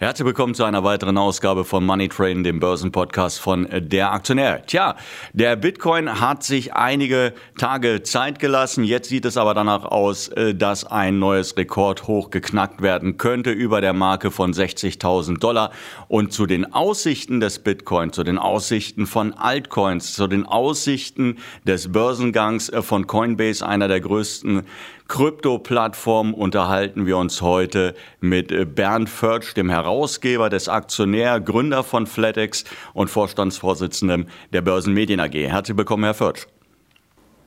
Herzlich 0.00 0.26
willkommen 0.26 0.54
zu 0.54 0.62
einer 0.62 0.84
weiteren 0.84 1.18
Ausgabe 1.18 1.64
von 1.64 1.84
Money 1.84 2.08
Train, 2.08 2.44
dem 2.44 2.60
Börsenpodcast 2.60 3.40
von 3.40 3.66
Der 3.68 4.12
Aktionär. 4.12 4.64
Tja, 4.64 4.94
der 5.32 5.56
Bitcoin 5.56 6.20
hat 6.20 6.44
sich 6.44 6.72
einige 6.74 7.32
Tage 7.58 8.04
Zeit 8.04 8.38
gelassen. 8.38 8.84
Jetzt 8.84 9.08
sieht 9.08 9.24
es 9.24 9.36
aber 9.36 9.54
danach 9.54 9.84
aus, 9.84 10.28
äh, 10.28 10.54
dass 10.54 10.84
ein 10.84 11.18
neues 11.18 11.56
Rekordhoch 11.56 12.30
geknackt 12.30 12.80
werden 12.80 13.16
könnte 13.16 13.50
über 13.50 13.80
der 13.80 13.92
Marke 13.92 14.30
von 14.30 14.52
60.000 14.52 15.40
Dollar. 15.40 15.72
Und 16.06 16.32
zu 16.32 16.46
den 16.46 16.72
Aussichten 16.72 17.40
des 17.40 17.58
Bitcoin, 17.58 18.12
zu 18.12 18.22
den 18.22 18.38
Aussichten 18.38 19.04
von 19.04 19.32
Altcoins, 19.34 20.14
zu 20.14 20.28
den 20.28 20.46
Aussichten 20.46 21.38
des 21.64 21.90
Börsengangs 21.90 22.68
äh, 22.68 22.82
von 22.82 23.08
Coinbase, 23.08 23.66
einer 23.66 23.88
der 23.88 24.00
größten 24.00 24.62
Krypto-Plattform 25.08 26.34
unterhalten 26.34 27.06
wir 27.06 27.16
uns 27.16 27.40
heute 27.40 27.94
mit 28.20 28.74
Bernd 28.74 29.08
Förtsch, 29.08 29.54
dem 29.56 29.70
Herausgeber 29.70 30.50
des 30.50 30.68
Aktionär, 30.68 31.40
Gründer 31.40 31.82
von 31.82 32.06
FlatEx 32.06 32.64
und 32.92 33.08
Vorstandsvorsitzendem 33.08 34.26
der 34.52 34.60
Börsenmedien 34.60 35.18
AG. 35.18 35.32
Herzlich 35.32 35.78
willkommen, 35.78 36.04
Herr 36.04 36.12
Förtsch. 36.12 36.46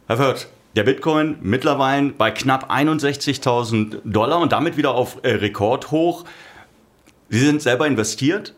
Herr 0.08 0.18
Förtsch, 0.18 0.48
der 0.76 0.84
Bitcoin 0.84 1.38
mittlerweile 1.42 2.10
bei 2.10 2.32
knapp 2.32 2.72
61.000 2.72 4.00
Dollar 4.05 4.40
und 4.40 4.52
damit 4.52 4.76
wieder 4.76 4.96
auf 4.96 5.20
äh, 5.22 5.34
Rekordhoch. 5.34 6.26
Sie 7.30 7.40
sind 7.40 7.62
selber 7.62 7.85
investiert. 7.85 8.55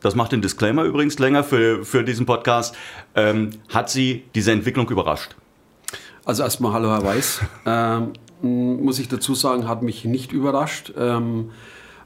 Das 0.00 0.14
macht 0.14 0.32
den 0.32 0.40
Disclaimer 0.40 0.84
übrigens 0.84 1.18
länger 1.18 1.44
für, 1.44 1.84
für 1.84 2.04
diesen 2.04 2.24
Podcast. 2.24 2.74
Ähm, 3.14 3.50
hat 3.68 3.90
Sie 3.90 4.24
diese 4.34 4.52
Entwicklung 4.52 4.88
überrascht? 4.88 5.36
Also 6.24 6.42
erstmal 6.42 6.72
hallo 6.72 6.88
Herr 6.90 7.04
Weiß. 7.04 7.40
ähm, 7.66 8.12
muss 8.42 8.98
ich 8.98 9.08
dazu 9.08 9.34
sagen, 9.34 9.68
hat 9.68 9.82
mich 9.82 10.04
nicht 10.04 10.32
überrascht, 10.32 10.92
ähm, 10.98 11.50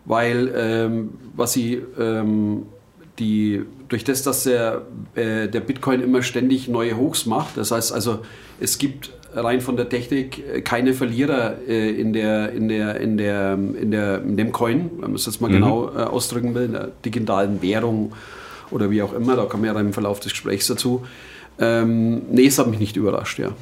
weil 0.04 0.52
ähm, 0.56 1.10
was 1.34 1.52
sie 1.52 1.82
ähm, 1.98 2.66
die 3.18 3.62
durch 3.88 4.04
das, 4.04 4.22
dass 4.22 4.44
der, 4.44 4.82
äh, 5.14 5.48
der 5.48 5.60
Bitcoin 5.60 6.00
immer 6.00 6.22
ständig 6.22 6.68
neue 6.68 6.96
Hochs 6.96 7.26
macht, 7.26 7.56
das 7.56 7.70
heißt 7.70 7.92
also, 7.92 8.20
es 8.60 8.78
gibt 8.78 9.10
rein 9.34 9.60
von 9.60 9.76
der 9.76 9.88
Technik 9.88 10.38
äh, 10.38 10.60
keine 10.62 10.94
Verlierer 10.94 11.56
äh, 11.68 11.90
in, 11.90 12.12
der, 12.12 12.52
in, 12.52 12.68
der, 12.68 13.00
in, 13.00 13.16
der, 13.16 13.54
in, 13.54 13.90
der, 13.90 14.22
in 14.22 14.36
dem 14.36 14.52
Coin, 14.52 14.90
wenn 14.94 15.10
man 15.10 15.14
es 15.14 15.26
jetzt 15.26 15.40
mal 15.40 15.48
mhm. 15.48 15.54
genau 15.54 15.90
äh, 15.90 16.02
ausdrücken 16.02 16.54
will, 16.54 16.64
in 16.64 16.72
der 16.72 16.88
digitalen 17.04 17.62
Währung 17.62 18.12
oder 18.70 18.90
wie 18.90 19.02
auch 19.02 19.12
immer, 19.12 19.36
da 19.36 19.44
kommen 19.44 19.64
wir 19.64 19.72
ja 19.72 19.80
im 19.80 19.92
Verlauf 19.92 20.20
des 20.20 20.32
Gesprächs 20.32 20.66
dazu. 20.66 21.04
Ähm, 21.58 22.22
nee, 22.30 22.46
es 22.46 22.58
hat 22.58 22.68
mich 22.68 22.80
nicht 22.80 22.96
überrascht, 22.96 23.38
ja. 23.38 23.52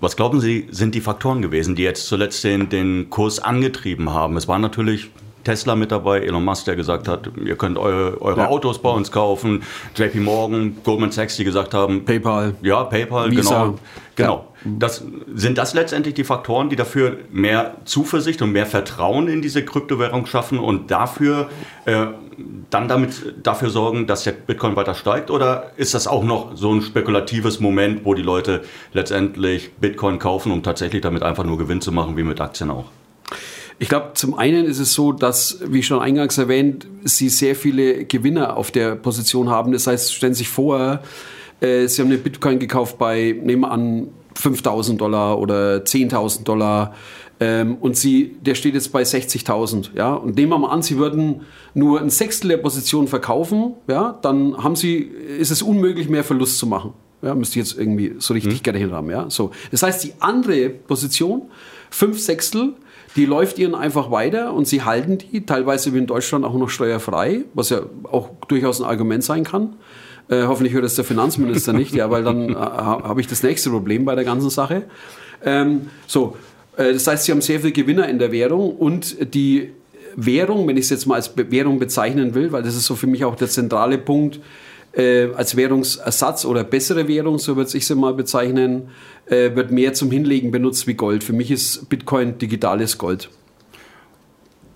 Was 0.00 0.16
glauben 0.16 0.40
Sie, 0.40 0.66
sind 0.70 0.94
die 0.94 1.02
Faktoren 1.02 1.42
gewesen, 1.42 1.74
die 1.74 1.82
jetzt 1.82 2.06
zuletzt 2.06 2.42
den, 2.42 2.70
den 2.70 3.10
Kurs 3.10 3.38
angetrieben 3.38 4.10
haben? 4.10 4.38
Es 4.38 4.48
war 4.48 4.58
natürlich 4.58 5.10
Tesla 5.44 5.74
mit 5.74 5.90
dabei, 5.92 6.20
Elon 6.20 6.44
Musk, 6.44 6.64
der 6.66 6.76
gesagt 6.76 7.08
hat, 7.08 7.30
ihr 7.42 7.56
könnt 7.56 7.78
eure, 7.78 8.20
eure 8.20 8.40
ja. 8.40 8.48
Autos 8.48 8.80
bei 8.80 8.90
uns 8.90 9.10
kaufen, 9.10 9.62
JP 9.96 10.20
Morgan, 10.20 10.76
Goldman 10.84 11.12
Sachs, 11.12 11.36
die 11.36 11.44
gesagt 11.44 11.74
haben, 11.74 12.04
PayPal. 12.04 12.54
Ja, 12.62 12.84
PayPal, 12.84 13.30
Visa. 13.30 13.64
genau. 13.64 13.78
Genau. 14.16 14.46
Das, 14.64 15.02
sind 15.34 15.56
das 15.56 15.72
letztendlich 15.72 16.14
die 16.14 16.24
Faktoren, 16.24 16.68
die 16.68 16.76
dafür 16.76 17.16
mehr 17.30 17.76
Zuversicht 17.86 18.42
und 18.42 18.52
mehr 18.52 18.66
Vertrauen 18.66 19.28
in 19.28 19.40
diese 19.40 19.64
Kryptowährung 19.64 20.26
schaffen 20.26 20.58
und 20.58 20.90
dafür 20.90 21.48
äh, 21.86 22.08
dann 22.68 22.88
damit 22.88 23.34
dafür 23.42 23.70
sorgen, 23.70 24.06
dass 24.06 24.24
der 24.24 24.32
Bitcoin 24.32 24.76
weiter 24.76 24.94
steigt? 24.94 25.30
Oder 25.30 25.70
ist 25.76 25.94
das 25.94 26.06
auch 26.06 26.24
noch 26.24 26.56
so 26.56 26.72
ein 26.72 26.82
spekulatives 26.82 27.60
Moment, 27.60 28.04
wo 28.04 28.14
die 28.14 28.22
Leute 28.22 28.62
letztendlich 28.92 29.72
Bitcoin 29.74 30.18
kaufen, 30.18 30.52
um 30.52 30.62
tatsächlich 30.62 31.00
damit 31.00 31.22
einfach 31.22 31.44
nur 31.44 31.58
Gewinn 31.58 31.80
zu 31.80 31.92
machen, 31.92 32.16
wie 32.16 32.22
mit 32.22 32.40
Aktien 32.40 32.70
auch? 32.70 32.86
Ich 33.80 33.88
glaube, 33.88 34.10
zum 34.12 34.34
einen 34.38 34.66
ist 34.66 34.78
es 34.78 34.92
so, 34.92 35.10
dass, 35.10 35.58
wie 35.66 35.82
schon 35.82 36.00
eingangs 36.00 36.36
erwähnt, 36.36 36.86
sie 37.04 37.30
sehr 37.30 37.56
viele 37.56 38.04
Gewinner 38.04 38.58
auf 38.58 38.70
der 38.70 38.94
Position 38.94 39.48
haben. 39.48 39.72
Das 39.72 39.86
heißt, 39.86 40.14
stellen 40.14 40.34
Sie 40.34 40.40
sich 40.40 40.50
vor, 40.50 41.00
äh, 41.60 41.88
Sie 41.88 42.02
haben 42.02 42.08
eine 42.08 42.18
Bitcoin 42.18 42.58
gekauft 42.58 42.98
bei, 42.98 43.34
nehmen 43.42 43.62
wir 43.62 43.70
an, 43.70 44.08
5000 44.34 45.00
Dollar 45.00 45.38
oder 45.38 45.78
10.000 45.78 46.44
Dollar. 46.44 46.94
Ähm, 47.40 47.78
und 47.80 47.96
sie, 47.96 48.36
der 48.42 48.54
steht 48.54 48.74
jetzt 48.74 48.92
bei 48.92 49.02
60.000, 49.02 49.96
ja. 49.96 50.12
Und 50.12 50.36
nehmen 50.36 50.52
wir 50.52 50.58
mal 50.58 50.68
an, 50.68 50.82
sie 50.82 50.98
würden 50.98 51.40
nur 51.72 52.02
ein 52.02 52.10
Sechstel 52.10 52.48
der 52.48 52.58
Position 52.58 53.08
verkaufen, 53.08 53.76
ja, 53.88 54.18
dann 54.20 54.62
haben 54.62 54.76
sie, 54.76 54.98
ist 54.98 55.50
es 55.50 55.62
unmöglich 55.62 56.10
mehr 56.10 56.22
Verlust 56.22 56.58
zu 56.58 56.66
machen. 56.66 56.92
Ja, 57.22 57.34
müsste 57.34 57.58
jetzt 57.58 57.78
irgendwie 57.78 58.16
so 58.18 58.34
richtig 58.34 58.56
hm. 58.56 58.62
gerechnet 58.62 58.92
haben, 58.92 59.08
ja. 59.08 59.30
So. 59.30 59.52
Das 59.70 59.82
heißt, 59.82 60.04
die 60.04 60.12
andere 60.20 60.68
Position, 60.68 61.50
fünf 61.88 62.20
Sechstel, 62.20 62.74
die 63.16 63.26
läuft 63.26 63.58
ihnen 63.58 63.74
einfach 63.74 64.10
weiter 64.10 64.52
und 64.54 64.68
sie 64.68 64.82
halten 64.82 65.18
die, 65.18 65.44
teilweise 65.44 65.92
wie 65.94 65.98
in 65.98 66.06
Deutschland 66.06 66.44
auch 66.44 66.54
noch 66.54 66.68
steuerfrei, 66.68 67.42
was 67.54 67.70
ja 67.70 67.82
auch 68.04 68.30
durchaus 68.48 68.80
ein 68.80 68.88
Argument 68.88 69.24
sein 69.24 69.44
kann. 69.44 69.74
Äh, 70.28 70.44
hoffentlich 70.46 70.74
hört 70.74 70.84
es 70.84 70.94
der 70.94 71.04
Finanzminister 71.04 71.72
nicht, 71.72 71.92
ja, 71.94 72.10
weil 72.10 72.22
dann 72.22 72.50
äh, 72.50 72.54
habe 72.54 73.20
ich 73.20 73.26
das 73.26 73.42
nächste 73.42 73.70
Problem 73.70 74.04
bei 74.04 74.14
der 74.14 74.24
ganzen 74.24 74.50
Sache. 74.50 74.82
Ähm, 75.44 75.90
so, 76.06 76.36
äh, 76.76 76.92
das 76.92 77.06
heißt, 77.06 77.24
sie 77.24 77.32
haben 77.32 77.40
sehr 77.40 77.60
viele 77.60 77.72
Gewinner 77.72 78.08
in 78.08 78.18
der 78.20 78.30
Währung 78.30 78.76
und 78.76 79.34
die 79.34 79.72
Währung, 80.14 80.66
wenn 80.68 80.76
ich 80.76 80.84
es 80.84 80.90
jetzt 80.90 81.06
mal 81.06 81.16
als 81.16 81.32
Währung 81.36 81.78
bezeichnen 81.78 82.34
will, 82.34 82.52
weil 82.52 82.62
das 82.62 82.76
ist 82.76 82.86
so 82.86 82.94
für 82.94 83.06
mich 83.06 83.24
auch 83.24 83.34
der 83.34 83.48
zentrale 83.48 83.98
Punkt, 83.98 84.40
äh, 84.92 85.28
als 85.34 85.56
Währungsersatz 85.56 86.44
oder 86.44 86.64
bessere 86.64 87.08
Währung, 87.08 87.38
so 87.38 87.56
würde 87.56 87.76
ich 87.76 87.86
sie 87.86 87.94
mal 87.94 88.14
bezeichnen, 88.14 88.90
äh, 89.26 89.54
wird 89.54 89.70
mehr 89.70 89.92
zum 89.94 90.10
Hinlegen 90.10 90.50
benutzt 90.50 90.86
wie 90.86 90.94
Gold. 90.94 91.24
Für 91.24 91.32
mich 91.32 91.50
ist 91.50 91.88
Bitcoin 91.88 92.38
digitales 92.38 92.98
Gold. 92.98 93.30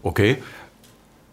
Okay. 0.02 0.36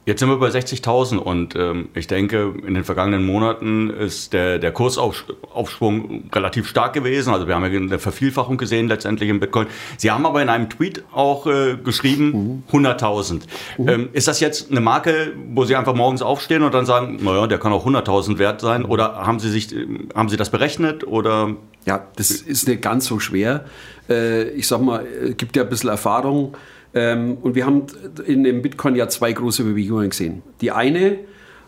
Jetzt 0.03 0.19
sind 0.19 0.29
wir 0.29 0.37
bei 0.37 0.47
60.000 0.47 1.17
und 1.17 1.55
ähm, 1.55 1.89
ich 1.93 2.07
denke, 2.07 2.55
in 2.65 2.73
den 2.73 2.83
vergangenen 2.83 3.23
Monaten 3.23 3.91
ist 3.91 4.33
der, 4.33 4.57
der 4.57 4.71
Kursaufschwung 4.71 6.23
relativ 6.33 6.67
stark 6.67 6.93
gewesen. 6.93 7.31
Also 7.31 7.47
wir 7.47 7.53
haben 7.53 7.71
ja 7.71 7.79
eine 7.79 7.99
Vervielfachung 7.99 8.57
gesehen 8.57 8.87
letztendlich 8.87 9.29
im 9.29 9.39
Bitcoin. 9.39 9.67
Sie 9.97 10.09
haben 10.09 10.25
aber 10.25 10.41
in 10.41 10.49
einem 10.49 10.71
Tweet 10.71 11.03
auch 11.13 11.45
äh, 11.45 11.75
geschrieben, 11.75 12.63
100.000. 12.71 13.41
Mhm. 13.77 13.87
Ähm, 13.87 14.09
ist 14.13 14.27
das 14.27 14.39
jetzt 14.39 14.71
eine 14.71 14.81
Marke, 14.81 15.33
wo 15.53 15.65
Sie 15.65 15.75
einfach 15.75 15.93
morgens 15.93 16.23
aufstehen 16.23 16.63
und 16.63 16.73
dann 16.73 16.87
sagen, 16.87 17.19
naja, 17.21 17.45
der 17.45 17.59
kann 17.59 17.71
auch 17.71 17.85
100.000 17.85 18.39
wert 18.39 18.59
sein? 18.59 18.85
Oder 18.85 19.17
haben 19.17 19.39
Sie, 19.39 19.51
sich, 19.51 19.69
haben 20.15 20.29
Sie 20.29 20.37
das 20.37 20.49
berechnet? 20.49 21.05
Oder? 21.05 21.55
Ja, 21.85 22.07
das 22.15 22.31
ist 22.31 22.67
nicht 22.67 22.81
ganz 22.81 23.05
so 23.05 23.19
schwer. 23.19 23.65
Äh, 24.09 24.49
ich 24.49 24.67
sag 24.67 24.81
mal, 24.81 25.05
es 25.05 25.37
gibt 25.37 25.55
ja 25.55 25.61
ein 25.61 25.69
bisschen 25.69 25.91
Erfahrung. 25.91 26.55
Ähm, 26.93 27.37
und 27.41 27.55
wir 27.55 27.65
haben 27.65 27.83
in 28.25 28.43
dem 28.43 28.61
Bitcoin 28.61 28.95
ja 28.95 29.07
zwei 29.07 29.31
große 29.31 29.63
Bewegungen 29.63 30.09
gesehen. 30.09 30.43
Die 30.61 30.71
eine 30.71 31.19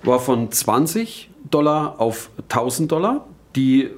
war 0.03 0.19
von 0.19 0.51
20 0.51 1.29
Dollar 1.50 2.00
auf 2.00 2.29
1000 2.50 2.91
Dollar. 2.91 3.28
Die 3.56 3.89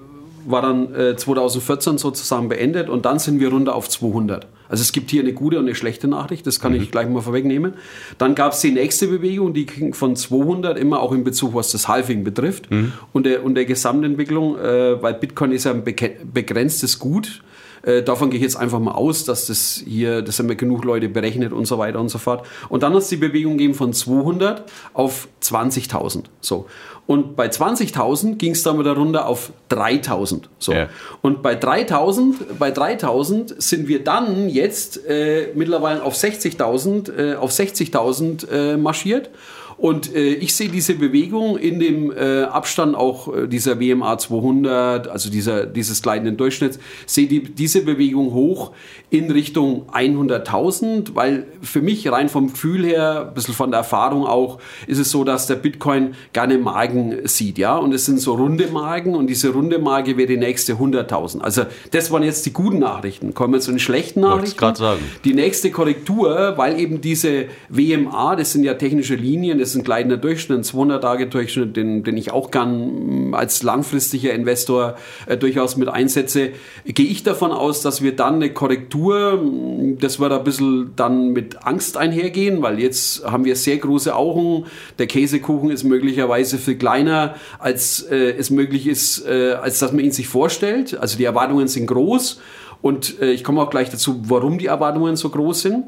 war 0.46 0.62
dann 0.62 0.94
äh, 0.94 1.16
2014 1.16 1.98
sozusagen 1.98 2.50
beendet 2.50 2.90
und 2.90 3.06
dann 3.06 3.20
sind 3.20 3.40
wir 3.40 3.50
runter 3.50 3.76
auf 3.76 3.90
200. 3.90 4.48
Also 4.68 4.82
es 4.82 4.92
gibt 4.92 5.12
hier 5.12 5.22
eine 5.22 5.34
gute 5.34 5.60
und 5.60 5.66
eine 5.66 5.76
schlechte 5.76 6.08
Nachricht, 6.08 6.48
das 6.48 6.60
kann 6.60 6.74
mhm. 6.74 6.82
ich 6.82 6.92
gleich 6.92 7.08
mal 7.08 7.22
vorwegnehmen. 7.22 7.76
Dann 8.18 8.36
gab 8.36 8.54
es 8.54 8.62
die 8.62 8.72
nächste 8.72 9.08
Bewegung, 9.08 9.54
die 9.54 9.66
ging 9.66 9.94
von 9.94 10.16
200 10.16 10.78
immer 10.78 11.02
auch 11.02 11.12
in 11.12 11.24
Bezug, 11.24 11.54
was 11.54 11.72
das 11.72 11.88
Halving 11.88 12.24
betrifft 12.24 12.72
mhm. 12.72 12.94
und, 13.14 13.26
der, 13.26 13.44
und 13.44 13.56
der 13.56 13.66
Gesamtentwicklung, 13.66 14.58
äh, 14.58 15.02
weil 15.02 15.16
Bitcoin 15.16 15.52
ist 15.52 15.66
ja 15.66 15.72
ein 15.72 15.84
begrenztes 15.84 17.00
Gut 17.00 17.42
äh, 17.86 18.04
davon 18.04 18.30
gehe 18.30 18.38
ich 18.38 18.44
jetzt 18.44 18.58
einfach 18.58 18.80
mal 18.80 18.94
aus, 18.94 19.26
dass 19.26 19.48
das 19.48 19.84
hier, 19.86 20.22
das 20.22 20.40
haben 20.40 20.50
wir 20.50 20.56
genug 20.56 20.84
Leute 20.84 21.08
berechnet 21.10 21.54
und 21.54 21.66
so 21.66 21.78
weiter 21.78 22.00
und 22.00 22.10
so 22.10 22.18
fort. 22.18 22.46
Und 22.70 22.84
dann 22.84 22.94
hat 22.94 23.02
es 23.04 23.10
die 23.10 23.18
Bewegung 23.18 23.54
gegeben 23.54 23.74
von 23.74 23.94
200 23.94 24.64
auf 24.94 25.28
20.000. 25.42 26.24
So. 26.42 26.66
Und 27.08 27.36
bei 27.36 27.48
20.000 27.48 28.36
ging 28.36 28.54
es 28.54 28.64
dann 28.64 28.80
wieder 28.80 28.96
runter 28.96 29.28
auf 29.28 29.54
3.000. 29.70 30.44
So. 30.58 30.74
Ja. 30.74 30.90
Und 31.22 31.44
bei 31.44 31.54
3.000, 31.54 32.56
bei 32.58 32.72
3.000 32.72 33.62
sind 33.62 33.88
wir 33.88 34.04
dann 34.04 34.50
jetzt 34.50 35.06
äh, 35.06 35.52
mittlerweile 35.54 36.02
auf 36.02 36.16
60.000, 36.16 37.34
äh, 37.34 37.36
auf 37.36 37.52
60.000 37.52 38.50
äh, 38.50 38.78
marschiert. 38.78 39.30
Und 39.78 40.16
äh, 40.16 40.34
ich 40.36 40.56
sehe 40.56 40.70
diese 40.70 40.96
Bewegung 40.96 41.58
in 41.58 41.80
dem 41.80 42.12
äh, 42.12 42.44
Abstand 42.44 42.96
auch 42.96 43.34
äh, 43.34 43.48
dieser 43.48 43.80
WMA 43.80 44.18
200, 44.18 45.10
also 45.10 45.30
dieser, 45.30 45.66
dieses 45.66 46.02
gleitenden 46.02 46.38
Durchschnitts, 46.38 46.80
sehe 47.06 47.28
die, 47.28 47.44
diese 47.44 47.82
Bewegung 47.82 48.34
hoch 48.34 48.72
in 49.10 49.30
Richtung 49.32 49.88
100.000, 49.92 51.14
weil 51.14 51.46
für 51.62 51.82
mich 51.82 52.10
rein 52.10 52.30
vom 52.30 52.52
Gefühl 52.52 52.86
her, 52.86 53.28
ein 53.28 53.34
bisschen 53.34 53.54
von 53.54 53.72
der 53.72 53.80
Erfahrung 53.80 54.26
auch, 54.26 54.60
ist 54.88 54.98
es 54.98 55.12
so, 55.12 55.24
dass 55.24 55.48
der 55.48 55.56
Bitcoin 55.56 56.16
gerne 56.32 56.58
Magen 56.58 57.20
sieht, 57.26 57.58
ja, 57.58 57.76
und 57.76 57.94
es 57.94 58.06
sind 58.06 58.20
so 58.20 58.36
runde 58.36 58.68
Magen 58.68 59.16
und 59.16 59.28
diese 59.28 59.50
runde 59.50 59.80
Marke 59.80 60.18
wäre 60.18 60.28
die 60.28 60.38
nächste 60.38 60.74
100.000. 60.74 61.42
Also 61.42 61.64
das 61.92 62.12
waren 62.12 62.24
jetzt 62.24 62.46
die 62.46 62.54
guten 62.54 62.80
Nachrichten. 62.80 63.34
Kommen 63.34 63.54
wir 63.54 63.60
zu 63.60 63.72
den 63.72 63.80
schlechten 63.80 64.22
Nachrichten. 64.22 64.58
sagen. 64.76 65.02
Die 65.24 65.34
nächste 65.34 65.70
Korrektur, 65.72 66.54
weil 66.58 66.80
eben 66.80 67.02
diese 67.02 67.46
WMA, 67.70 68.36
das 68.36 68.54
sind 68.54 68.64
ja 68.64 68.76
technische 68.76 69.16
Linien, 69.16 69.60
ist 69.70 69.76
ein 69.76 69.84
gleitender 69.84 70.18
Durchschnitt, 70.18 70.58
ein 70.58 70.64
200-Tage-Durchschnitt, 70.64 71.76
den, 71.76 72.04
den 72.04 72.18
ich 72.18 72.32
auch 72.32 72.52
gern 72.52 73.30
mm, 73.30 73.34
als 73.34 73.64
langfristiger 73.64 74.34
Investor 74.34 74.96
äh, 75.26 75.38
durchaus 75.38 75.78
mit 75.78 75.90
einsetze, 75.90 76.52
gehe 76.86 77.08
ich 77.08 77.24
davon 77.24 77.52
aus, 77.52 77.82
dass 77.82 78.02
wir 78.02 78.16
dann 78.16 78.36
eine 78.36 78.52
Korrektur, 78.52 79.38
mm, 79.38 79.98
das 80.00 80.20
wird 80.20 80.32
ein 80.32 80.44
bisschen 80.44 80.92
dann 80.96 81.30
mit 81.30 81.66
Angst 81.66 81.98
einhergehen, 81.98 82.62
weil 82.62 82.80
jetzt 82.80 83.26
haben 83.26 83.46
wir 83.46 83.56
sehr 83.56 83.78
große 83.78 84.16
Augen. 84.16 84.66
Der 85.00 85.08
Käsekuchen 85.08 85.70
ist 85.70 85.84
möglicherweise 85.84 86.58
viel 86.58 86.76
kleiner, 86.76 87.36
als 87.60 88.02
äh, 88.02 88.36
es 88.38 88.50
möglich 88.50 88.88
ist, 88.88 89.26
äh, 89.26 89.54
als 89.54 89.80
dass 89.80 89.92
man 89.92 90.04
ihn 90.04 90.12
sich 90.12 90.28
vorstellt. 90.28 90.98
Also 90.98 91.18
die 91.18 91.26
Erwartungen 91.26 91.68
sind 91.68 91.88
groß. 91.88 92.40
Und 92.82 93.20
äh, 93.22 93.32
ich 93.32 93.44
komme 93.44 93.62
auch 93.62 93.70
gleich 93.70 93.90
dazu, 93.90 94.22
warum 94.28 94.58
die 94.58 94.68
Erwartungen 94.68 95.16
so 95.16 95.30
groß 95.30 95.62
sind 95.62 95.86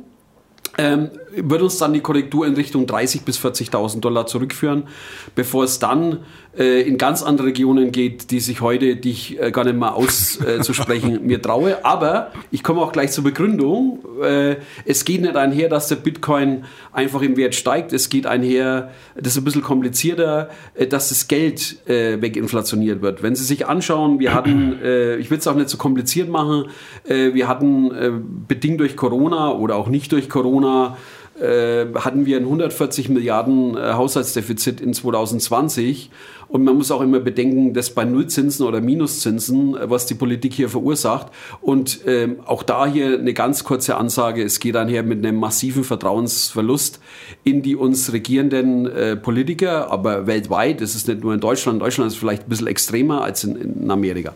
ähm, 0.77 1.09
wird 1.35 1.61
uns 1.61 1.77
dann 1.77 1.93
die 1.93 2.01
Korrektur 2.01 2.45
in 2.45 2.53
Richtung 2.53 2.85
30.000 2.85 3.23
bis 3.23 3.39
40.000 3.39 3.99
Dollar 3.99 4.27
zurückführen, 4.27 4.87
bevor 5.35 5.63
es 5.63 5.79
dann 5.79 6.19
äh, 6.57 6.81
in 6.81 6.97
ganz 6.97 7.21
andere 7.21 7.47
Regionen 7.47 7.91
geht, 7.91 8.31
die 8.31 8.39
sich 8.39 8.61
heute, 8.61 8.95
die 8.95 9.11
ich 9.11 9.39
äh, 9.39 9.51
gar 9.51 9.63
nicht 9.63 9.77
mal 9.77 9.89
auszusprechen 9.89 11.19
mir 11.25 11.41
traue. 11.41 11.85
Aber 11.85 12.31
ich 12.51 12.63
komme 12.63 12.81
auch 12.81 12.91
gleich 12.91 13.11
zur 13.11 13.23
Begründung. 13.23 13.99
Äh, 14.23 14.55
es 14.85 15.05
geht 15.05 15.21
nicht 15.21 15.35
einher, 15.35 15.69
dass 15.69 15.87
der 15.87 15.97
Bitcoin 15.97 16.65
einfach 16.91 17.21
im 17.21 17.37
Wert 17.37 17.53
steigt. 17.53 17.93
Es 17.93 18.09
geht 18.09 18.25
einher, 18.25 18.91
das 19.15 19.33
ist 19.33 19.37
ein 19.37 19.43
bisschen 19.43 19.61
komplizierter, 19.61 20.49
äh, 20.73 20.87
dass 20.87 21.09
das 21.09 21.27
Geld 21.27 21.87
äh, 21.87 22.21
weginflationiert 22.21 23.01
wird. 23.01 23.21
Wenn 23.21 23.35
Sie 23.35 23.43
sich 23.43 23.67
anschauen, 23.67 24.19
wir 24.19 24.33
hatten, 24.33 24.79
ich 25.19 25.29
will 25.29 25.37
es 25.37 25.47
auch 25.47 25.55
nicht 25.55 25.69
so 25.69 25.77
kompliziert 25.77 26.29
machen, 26.29 26.65
wir 27.05 27.47
hatten 27.47 28.43
bedingt 28.47 28.79
durch 28.79 28.95
Corona 28.95 29.51
oder 29.51 29.75
auch 29.75 29.87
nicht 29.87 30.11
durch 30.11 30.29
Corona 30.29 30.97
hatten 31.39 32.25
wir 32.25 32.37
ein 32.37 32.43
140 32.43 33.09
Milliarden 33.09 33.77
Haushaltsdefizit 33.77 34.81
in 34.81 34.93
2020. 34.93 36.09
Und 36.49 36.63
man 36.63 36.75
muss 36.75 36.91
auch 36.91 37.01
immer 37.01 37.19
bedenken, 37.19 37.73
dass 37.73 37.89
bei 37.89 38.05
Nullzinsen 38.05 38.65
oder 38.65 38.79
Minuszinsen, 38.79 39.75
äh, 39.75 39.89
was 39.89 40.05
die 40.05 40.15
Politik 40.15 40.53
hier 40.53 40.69
verursacht. 40.69 41.27
Und 41.61 42.01
ähm, 42.05 42.37
auch 42.45 42.63
da 42.63 42.85
hier 42.85 43.19
eine 43.19 43.33
ganz 43.33 43.63
kurze 43.63 43.97
Ansage, 43.97 44.43
es 44.43 44.59
geht 44.59 44.75
einher 44.75 45.03
mit 45.03 45.25
einem 45.25 45.39
massiven 45.39 45.83
Vertrauensverlust 45.83 46.99
in 47.43 47.61
die 47.61 47.75
uns 47.75 48.13
regierenden 48.13 48.85
äh, 48.85 49.15
Politiker, 49.15 49.91
aber 49.91 50.27
weltweit, 50.27 50.81
das 50.81 50.95
ist 50.95 51.07
nicht 51.07 51.21
nur 51.21 51.33
in 51.33 51.39
Deutschland, 51.39 51.81
Deutschland 51.81 52.11
ist 52.11 52.17
vielleicht 52.17 52.43
ein 52.43 52.49
bisschen 52.49 52.67
extremer 52.67 53.23
als 53.23 53.43
in, 53.43 53.55
in 53.55 53.91
Amerika. 53.91 54.33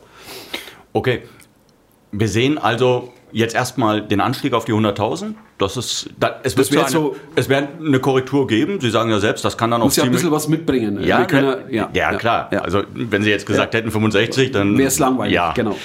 Okay, 0.93 1.21
wir 2.11 2.27
sehen 2.27 2.57
also 2.57 3.13
jetzt 3.31 3.55
erstmal 3.55 4.01
den 4.01 4.21
Anstieg 4.21 4.53
auf 4.53 4.65
die 4.65 4.73
100.000 4.73 5.35
das 5.61 5.77
ist, 5.77 6.09
da, 6.19 6.39
es, 6.41 6.57
wird 6.57 6.75
eine, 6.75 6.89
so, 6.89 7.15
es 7.35 7.47
wird 7.47 7.67
eine 7.79 7.99
Korrektur 7.99 8.47
geben. 8.47 8.79
Sie 8.81 8.89
sagen 8.89 9.11
ja 9.11 9.19
selbst, 9.19 9.45
das 9.45 9.57
kann 9.57 9.69
dann 9.69 9.81
auch 9.81 9.85
muss 9.85 9.95
ja 9.95 10.03
ein 10.03 10.11
bisschen 10.11 10.31
was 10.31 10.47
mitbringen. 10.47 11.03
Ja, 11.03 11.23
können, 11.25 11.55
ja, 11.69 11.89
ja, 11.93 12.11
ja, 12.11 12.17
klar. 12.17 12.49
Ja. 12.51 12.61
Also 12.61 12.81
wenn 12.95 13.21
Sie 13.21 13.29
jetzt 13.29 13.45
gesagt 13.45 13.75
hätten 13.75 13.91
65, 13.91 14.51
dann 14.51 14.75
wäre 14.75 14.87
es 14.87 14.97
langweilig. 14.97 15.35
Ja, 15.35 15.53
genau. 15.53 15.77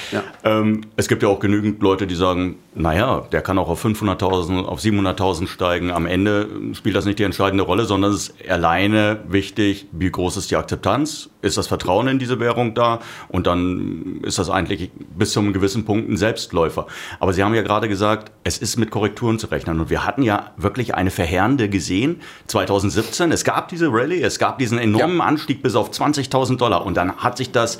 Ähm, 0.44 0.80
es 0.96 1.08
gibt 1.08 1.22
ja 1.22 1.28
auch 1.28 1.40
genügend 1.40 1.82
Leute, 1.82 2.06
die 2.06 2.14
sagen, 2.14 2.56
naja, 2.74 3.26
der 3.32 3.42
kann 3.42 3.58
auch 3.58 3.68
auf 3.68 3.84
500.000, 3.84 4.64
auf 4.64 4.80
700.000 4.80 5.46
steigen. 5.46 5.90
Am 5.90 6.06
Ende 6.06 6.48
spielt 6.72 6.96
das 6.96 7.04
nicht 7.04 7.18
die 7.18 7.24
entscheidende 7.24 7.64
Rolle, 7.64 7.84
sondern 7.84 8.12
es 8.12 8.28
ist 8.28 8.50
alleine 8.50 9.20
wichtig, 9.28 9.88
wie 9.92 10.10
groß 10.10 10.38
ist 10.38 10.50
die 10.50 10.56
Akzeptanz, 10.56 11.28
ist 11.42 11.58
das 11.58 11.66
Vertrauen 11.66 12.08
in 12.08 12.18
diese 12.18 12.40
Währung 12.40 12.74
da 12.74 13.00
und 13.28 13.46
dann 13.46 14.20
ist 14.22 14.38
das 14.38 14.48
eigentlich 14.48 14.90
bis 15.16 15.32
zu 15.32 15.40
einem 15.40 15.52
gewissen 15.52 15.84
Punkt 15.84 16.08
ein 16.08 16.16
Selbstläufer. 16.16 16.86
Aber 17.20 17.32
Sie 17.36 17.44
haben 17.44 17.54
ja 17.54 17.62
gerade 17.62 17.88
gesagt, 17.88 18.32
es 18.44 18.58
ist 18.58 18.78
mit 18.78 18.90
Korrekturen 18.90 19.38
zu 19.38 19.46
rechnen. 19.48 19.78
Und 19.78 19.90
wir 19.90 20.04
hatten 20.04 20.22
ja 20.22 20.52
wirklich 20.56 20.94
eine 20.94 21.10
verheerende 21.10 21.68
gesehen 21.68 22.22
2017. 22.46 23.30
Es 23.30 23.44
gab 23.44 23.68
diese 23.68 23.92
Rallye, 23.92 24.22
es 24.22 24.38
gab 24.38 24.58
diesen 24.58 24.78
enormen 24.78 25.18
ja. 25.18 25.24
Anstieg 25.24 25.62
bis 25.62 25.76
auf 25.76 25.90
20.000 25.90 26.56
Dollar. 26.56 26.84
Und 26.86 26.96
dann 26.96 27.16
hat 27.16 27.36
sich 27.36 27.52
das 27.52 27.78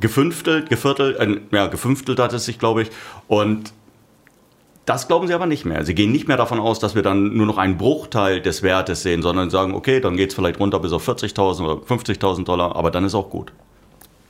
gefünftelt, 0.00 0.70
geviertelt, 0.70 1.18
äh, 1.18 1.40
ja, 1.50 1.66
gefünftelt 1.66 2.20
hat 2.20 2.32
es 2.32 2.44
sich, 2.44 2.60
glaube 2.60 2.82
ich. 2.82 2.90
Und 3.26 3.72
das 4.86 5.08
glauben 5.08 5.26
sie 5.26 5.34
aber 5.34 5.46
nicht 5.46 5.64
mehr. 5.64 5.84
Sie 5.84 5.94
gehen 5.94 6.12
nicht 6.12 6.28
mehr 6.28 6.36
davon 6.36 6.60
aus, 6.60 6.78
dass 6.78 6.94
wir 6.94 7.02
dann 7.02 7.36
nur 7.36 7.46
noch 7.46 7.58
einen 7.58 7.78
Bruchteil 7.78 8.40
des 8.40 8.62
Wertes 8.62 9.02
sehen, 9.02 9.20
sondern 9.20 9.50
sagen, 9.50 9.74
okay, 9.74 10.00
dann 10.00 10.16
geht 10.16 10.30
es 10.30 10.36
vielleicht 10.36 10.60
runter 10.60 10.78
bis 10.78 10.92
auf 10.92 11.08
40.000 11.08 11.64
oder 11.64 11.82
50.000 11.82 12.44
Dollar, 12.44 12.76
aber 12.76 12.92
dann 12.92 13.04
ist 13.04 13.14
auch 13.14 13.30
gut. 13.30 13.52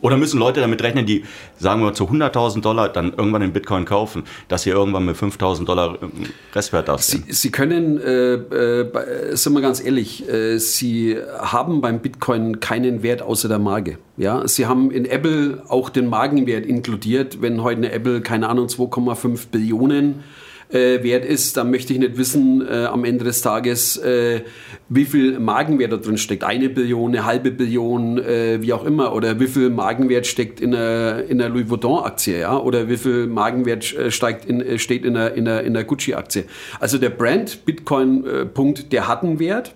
Oder 0.02 0.16
müssen 0.16 0.38
Leute 0.38 0.60
damit 0.60 0.82
rechnen, 0.82 1.06
die, 1.06 1.24
sagen 1.58 1.80
wir, 1.82 1.94
zu 1.94 2.04
100.000 2.04 2.60
Dollar 2.60 2.88
dann 2.88 3.14
irgendwann 3.16 3.40
den 3.40 3.52
Bitcoin 3.52 3.84
kaufen, 3.84 4.24
dass 4.48 4.64
sie 4.64 4.70
irgendwann 4.70 5.06
mit 5.06 5.16
5.000 5.16 5.64
Dollar 5.64 5.96
ähm, 6.02 6.10
Restwert 6.52 6.88
dastehen? 6.88 7.22
Sie, 7.28 7.32
sie 7.32 7.50
können, 7.52 7.98
äh, 8.00 8.34
äh, 8.34 9.36
sind 9.36 9.54
wir 9.54 9.62
ganz 9.62 9.82
ehrlich, 9.82 10.28
äh, 10.28 10.58
Sie 10.58 11.16
haben 11.38 11.80
beim 11.80 12.00
Bitcoin 12.00 12.58
keinen 12.58 13.02
Wert 13.02 13.22
außer 13.22 13.48
der 13.48 13.60
Marke. 13.60 13.98
Ja? 14.16 14.46
Sie 14.46 14.66
haben 14.66 14.90
in 14.90 15.04
Apple 15.04 15.62
auch 15.68 15.88
den 15.88 16.08
Markenwert 16.08 16.66
inkludiert. 16.66 17.40
Wenn 17.40 17.62
heute 17.62 17.78
eine 17.78 17.92
Apple, 17.92 18.20
keine 18.22 18.48
Ahnung, 18.48 18.66
2,5 18.66 19.48
Billionen 19.52 20.24
äh, 20.72 21.02
wert 21.02 21.24
ist, 21.24 21.56
dann 21.56 21.70
möchte 21.70 21.92
ich 21.92 21.98
nicht 21.98 22.16
wissen 22.16 22.66
äh, 22.66 22.84
am 22.84 23.04
Ende 23.04 23.24
des 23.24 23.42
Tages, 23.42 23.96
äh, 23.98 24.42
wie 24.88 25.04
viel 25.04 25.38
Magenwert 25.38 25.92
da 25.92 25.96
drin 25.96 26.18
steckt. 26.18 26.44
Eine 26.44 26.68
Billion, 26.68 27.10
eine 27.12 27.24
halbe 27.24 27.50
Billion, 27.50 28.18
äh, 28.18 28.60
wie 28.60 28.72
auch 28.72 28.84
immer. 28.84 29.14
Oder 29.14 29.40
wie 29.40 29.46
viel 29.46 29.70
Magenwert 29.70 30.26
steckt 30.26 30.60
in 30.60 30.74
einer, 30.74 31.24
in 31.24 31.40
einer 31.40 31.52
Louis 31.52 31.68
Vuitton-Aktie, 31.68 32.40
ja? 32.40 32.58
Oder 32.58 32.88
wie 32.88 32.96
viel 32.96 33.26
Magenwert 33.26 33.94
äh, 33.94 34.10
steigt 34.10 34.44
in, 34.44 34.60
äh, 34.60 34.78
steht 34.78 35.04
in 35.04 35.16
einer, 35.16 35.32
in 35.34 35.48
einer, 35.48 35.62
in 35.62 35.76
einer 35.76 35.84
Gucci-Aktie. 35.84 36.44
Also 36.80 36.98
der 36.98 37.10
Brand 37.10 37.64
Bitcoin-Punkt, 37.64 38.92
der 38.92 39.08
hat 39.08 39.22
einen 39.22 39.38
Wert. 39.38 39.74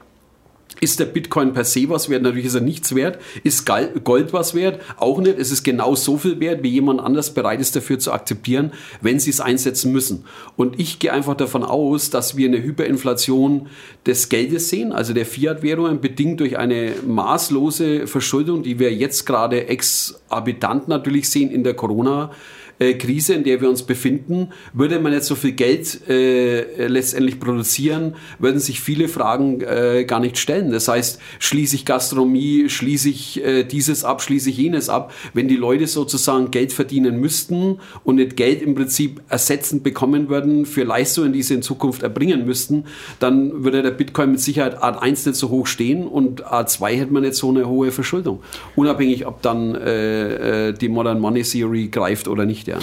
Ist 0.81 1.01
der 1.01 1.07
Bitcoin 1.07 1.55
per 1.55 1.65
se 1.65 1.89
was 1.89 2.11
wert? 2.11 2.23
Natürlich 2.23 2.47
ist 2.47 2.55
er 2.55 2.61
nichts 2.61 2.95
wert. 2.95 3.19
Ist 3.43 3.67
Gold 3.67 4.33
was 4.33 4.55
wert? 4.55 4.81
Auch 4.99 5.21
nicht. 5.21 5.39
Es 5.39 5.51
ist 5.51 5.63
genau 5.63 5.95
so 5.95 6.19
viel 6.19 6.39
wert, 6.39 6.63
wie 6.63 6.69
jemand 6.69 7.01
anders 7.01 7.33
bereit 7.33 7.61
ist 7.61 7.75
dafür 7.75 7.99
zu 7.99 8.13
akzeptieren, 8.13 8.73
wenn 9.01 9.19
sie 9.19 9.31
es 9.31 9.41
einsetzen 9.41 9.91
müssen. 9.91 10.25
Und 10.57 10.79
ich 10.79 10.99
gehe 10.99 11.13
einfach 11.13 11.35
davon 11.35 11.63
aus, 11.65 12.11
dass 12.11 12.37
wir 12.37 12.49
eine 12.49 12.63
Hyperinflation 12.63 13.69
des 14.05 14.29
Geldes 14.29 14.69
sehen, 14.69 14.93
also 14.93 15.15
der 15.15 15.25
Fiat-Währungen, 15.25 16.01
bedingt 16.01 16.41
durch 16.41 16.59
eine 16.59 16.93
maßlose 17.07 18.07
Verschuldung, 18.07 18.63
die 18.63 18.79
wir 18.79 18.93
jetzt 18.93 19.25
gerade 19.25 19.69
exorbitant 19.69 20.89
natürlich 20.89 21.31
sehen 21.31 21.51
in 21.51 21.65
der 21.65 21.75
Corona- 21.75 22.31
äh, 22.79 22.95
Krise, 22.95 23.35
in 23.35 23.45
der 23.45 23.61
wir 23.61 23.69
uns 23.69 23.83
befinden, 23.83 24.49
würde 24.73 24.99
man 24.99 25.13
jetzt 25.13 25.27
so 25.27 25.35
viel 25.35 25.53
Geld 25.53 26.09
äh, 26.09 26.87
letztendlich 26.87 27.41
produzieren, 27.41 28.17
würden 28.39 28.61
sich 28.61 28.81
viele 28.81 29.09
Fragen 29.09 29.61
äh, 29.63 30.05
gar 30.05 30.21
nicht 30.21 30.39
stellen. 30.39 30.71
Das 30.71 30.89
heißt, 30.89 31.19
schließe 31.39 31.77
ich 31.77 31.85
Gastronomie, 31.85 32.69
schließe 32.69 33.09
ich 33.09 33.45
äh, 33.45 33.65
dieses 33.65 34.05
ab, 34.05 34.23
schließe 34.23 34.51
ich 34.51 34.59
jenes 34.59 34.89
ab. 34.89 35.13
Wenn 35.33 35.49
die 35.49 35.57
Leute 35.57 35.87
sozusagen 35.87 36.51
Geld 36.51 36.73
verdienen 36.73 37.21
müssten 37.21 37.81
und 38.05 38.17
nicht 38.17 38.37
Geld 38.37 38.63
im 38.63 38.75
Prinzip 38.75 39.23
ersetzend 39.29 39.83
bekommen 39.83 40.29
würden 40.29 40.67
für 40.67 40.85
Leistungen, 40.85 41.33
die 41.33 41.43
sie 41.43 41.55
in 41.55 41.63
Zukunft 41.63 42.03
erbringen 42.03 42.45
müssten, 42.45 42.85
dann 43.21 43.65
würde 43.65 43.83
der 43.83 43.91
Bitcoin 43.91 44.33
mit 44.33 44.41
Sicherheit 44.41 44.83
A1 44.83 45.27
nicht 45.27 45.37
so 45.37 45.49
hoch 45.49 45.67
stehen 45.67 46.07
und 46.07 46.45
A2 46.45 46.89
hätte 46.91 47.13
man 47.13 47.25
jetzt 47.25 47.39
so 47.39 47.49
eine 47.49 47.69
hohe 47.69 47.93
Verschuldung. 47.93 48.41
Unabhängig, 48.75 49.27
ob 49.27 49.43
dann 49.43 49.75
äh, 49.75 50.69
äh 50.69 50.73
die 50.73 50.89
Modern 50.89 51.21
Money 51.21 51.43
Theory 51.43 51.89
greift 51.89 52.29
oder 52.29 52.45
nicht. 52.45 52.66
Ja. 52.67 52.79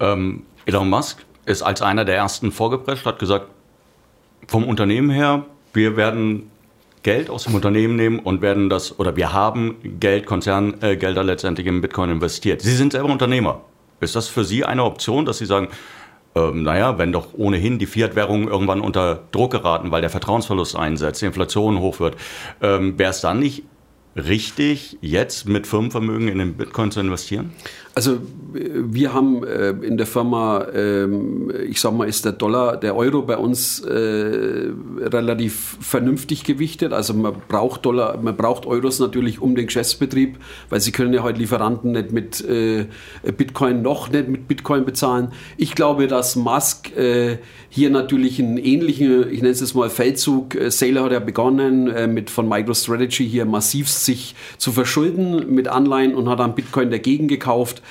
Ähm, 0.00 0.42
Elon 0.66 0.88
Musk 0.88 1.24
ist 1.46 1.62
als 1.62 1.82
einer 1.82 2.04
der 2.04 2.16
ersten 2.16 2.52
vorgeprescht, 2.52 3.06
hat 3.06 3.18
gesagt, 3.18 3.46
vom 4.46 4.64
Unternehmen 4.64 5.10
her, 5.10 5.44
wir 5.72 5.96
werden 5.96 6.50
Geld 7.02 7.30
aus 7.30 7.44
dem 7.44 7.54
Unternehmen 7.54 7.96
nehmen 7.96 8.18
und 8.18 8.42
werden 8.42 8.68
das, 8.68 8.98
oder 8.98 9.16
wir 9.16 9.32
haben 9.32 9.76
Geld, 10.00 10.26
Konzerngelder 10.26 11.22
letztendlich 11.22 11.66
in 11.66 11.80
Bitcoin 11.80 12.10
investiert. 12.10 12.60
Sie 12.62 12.74
sind 12.74 12.92
selber 12.92 13.10
Unternehmer. 13.10 13.62
Ist 14.00 14.16
das 14.16 14.28
für 14.28 14.44
Sie 14.44 14.64
eine 14.64 14.84
Option, 14.84 15.24
dass 15.24 15.38
Sie 15.38 15.46
sagen, 15.46 15.68
ähm, 16.34 16.62
naja, 16.62 16.98
wenn 16.98 17.12
doch 17.12 17.34
ohnehin 17.34 17.78
die 17.78 17.86
Fiat-Währungen 17.86 18.48
irgendwann 18.48 18.80
unter 18.80 19.22
Druck 19.32 19.52
geraten, 19.52 19.90
weil 19.90 20.00
der 20.00 20.10
Vertrauensverlust 20.10 20.76
einsetzt, 20.76 21.22
die 21.22 21.26
Inflation 21.26 21.78
hoch 21.78 22.00
wird, 22.00 22.16
ähm, 22.62 22.98
wäre 22.98 23.10
es 23.10 23.20
dann 23.20 23.38
nicht 23.38 23.64
richtig, 24.16 24.98
jetzt 25.00 25.48
mit 25.48 25.66
Firmenvermögen 25.66 26.28
in 26.28 26.38
den 26.38 26.54
Bitcoin 26.54 26.90
zu 26.90 27.00
investieren? 27.00 27.52
Also 27.98 28.20
wir 28.52 29.12
haben 29.12 29.42
äh, 29.42 29.70
in 29.70 29.96
der 29.96 30.06
Firma, 30.06 30.68
ähm, 30.72 31.50
ich 31.68 31.80
sag 31.80 31.94
mal, 31.94 32.08
ist 32.08 32.24
der 32.24 32.30
Dollar, 32.30 32.76
der 32.76 32.94
Euro 32.94 33.22
bei 33.22 33.36
uns 33.36 33.80
äh, 33.80 34.70
relativ 35.00 35.76
vernünftig 35.80 36.44
gewichtet. 36.44 36.92
Also 36.92 37.12
man 37.14 37.34
braucht 37.48 37.84
Dollar, 37.84 38.16
man 38.22 38.36
braucht 38.36 38.66
Euros 38.66 39.00
natürlich 39.00 39.42
um 39.42 39.56
den 39.56 39.66
Geschäftsbetrieb, 39.66 40.38
weil 40.70 40.80
sie 40.80 40.92
können 40.92 41.12
ja 41.12 41.24
heute 41.24 41.40
Lieferanten 41.40 41.90
nicht 41.90 42.12
mit 42.12 42.40
äh, 42.48 42.86
Bitcoin 43.36 43.82
noch 43.82 44.10
nicht 44.10 44.28
mit 44.28 44.46
Bitcoin 44.46 44.84
bezahlen. 44.84 45.32
Ich 45.56 45.74
glaube, 45.74 46.06
dass 46.06 46.36
Musk 46.36 46.96
äh, 46.96 47.38
hier 47.68 47.90
natürlich 47.90 48.38
einen 48.38 48.58
ähnlichen, 48.58 49.28
ich 49.30 49.42
nenne 49.42 49.50
es 49.50 49.60
jetzt 49.60 49.74
mal 49.74 49.90
Feldzug, 49.90 50.54
äh, 50.54 50.70
Sailor 50.70 51.06
hat 51.06 51.12
ja 51.12 51.18
begonnen 51.18 51.88
äh, 51.88 52.06
mit 52.06 52.30
von 52.30 52.48
MicroStrategy 52.48 53.28
hier 53.28 53.44
massiv 53.44 53.88
sich 53.88 54.36
zu 54.56 54.70
verschulden 54.70 55.52
mit 55.52 55.66
Anleihen 55.66 56.14
und 56.14 56.28
hat 56.28 56.38
dann 56.38 56.54
Bitcoin 56.54 56.92
dagegen 56.92 57.26
gekauft. 57.26 57.82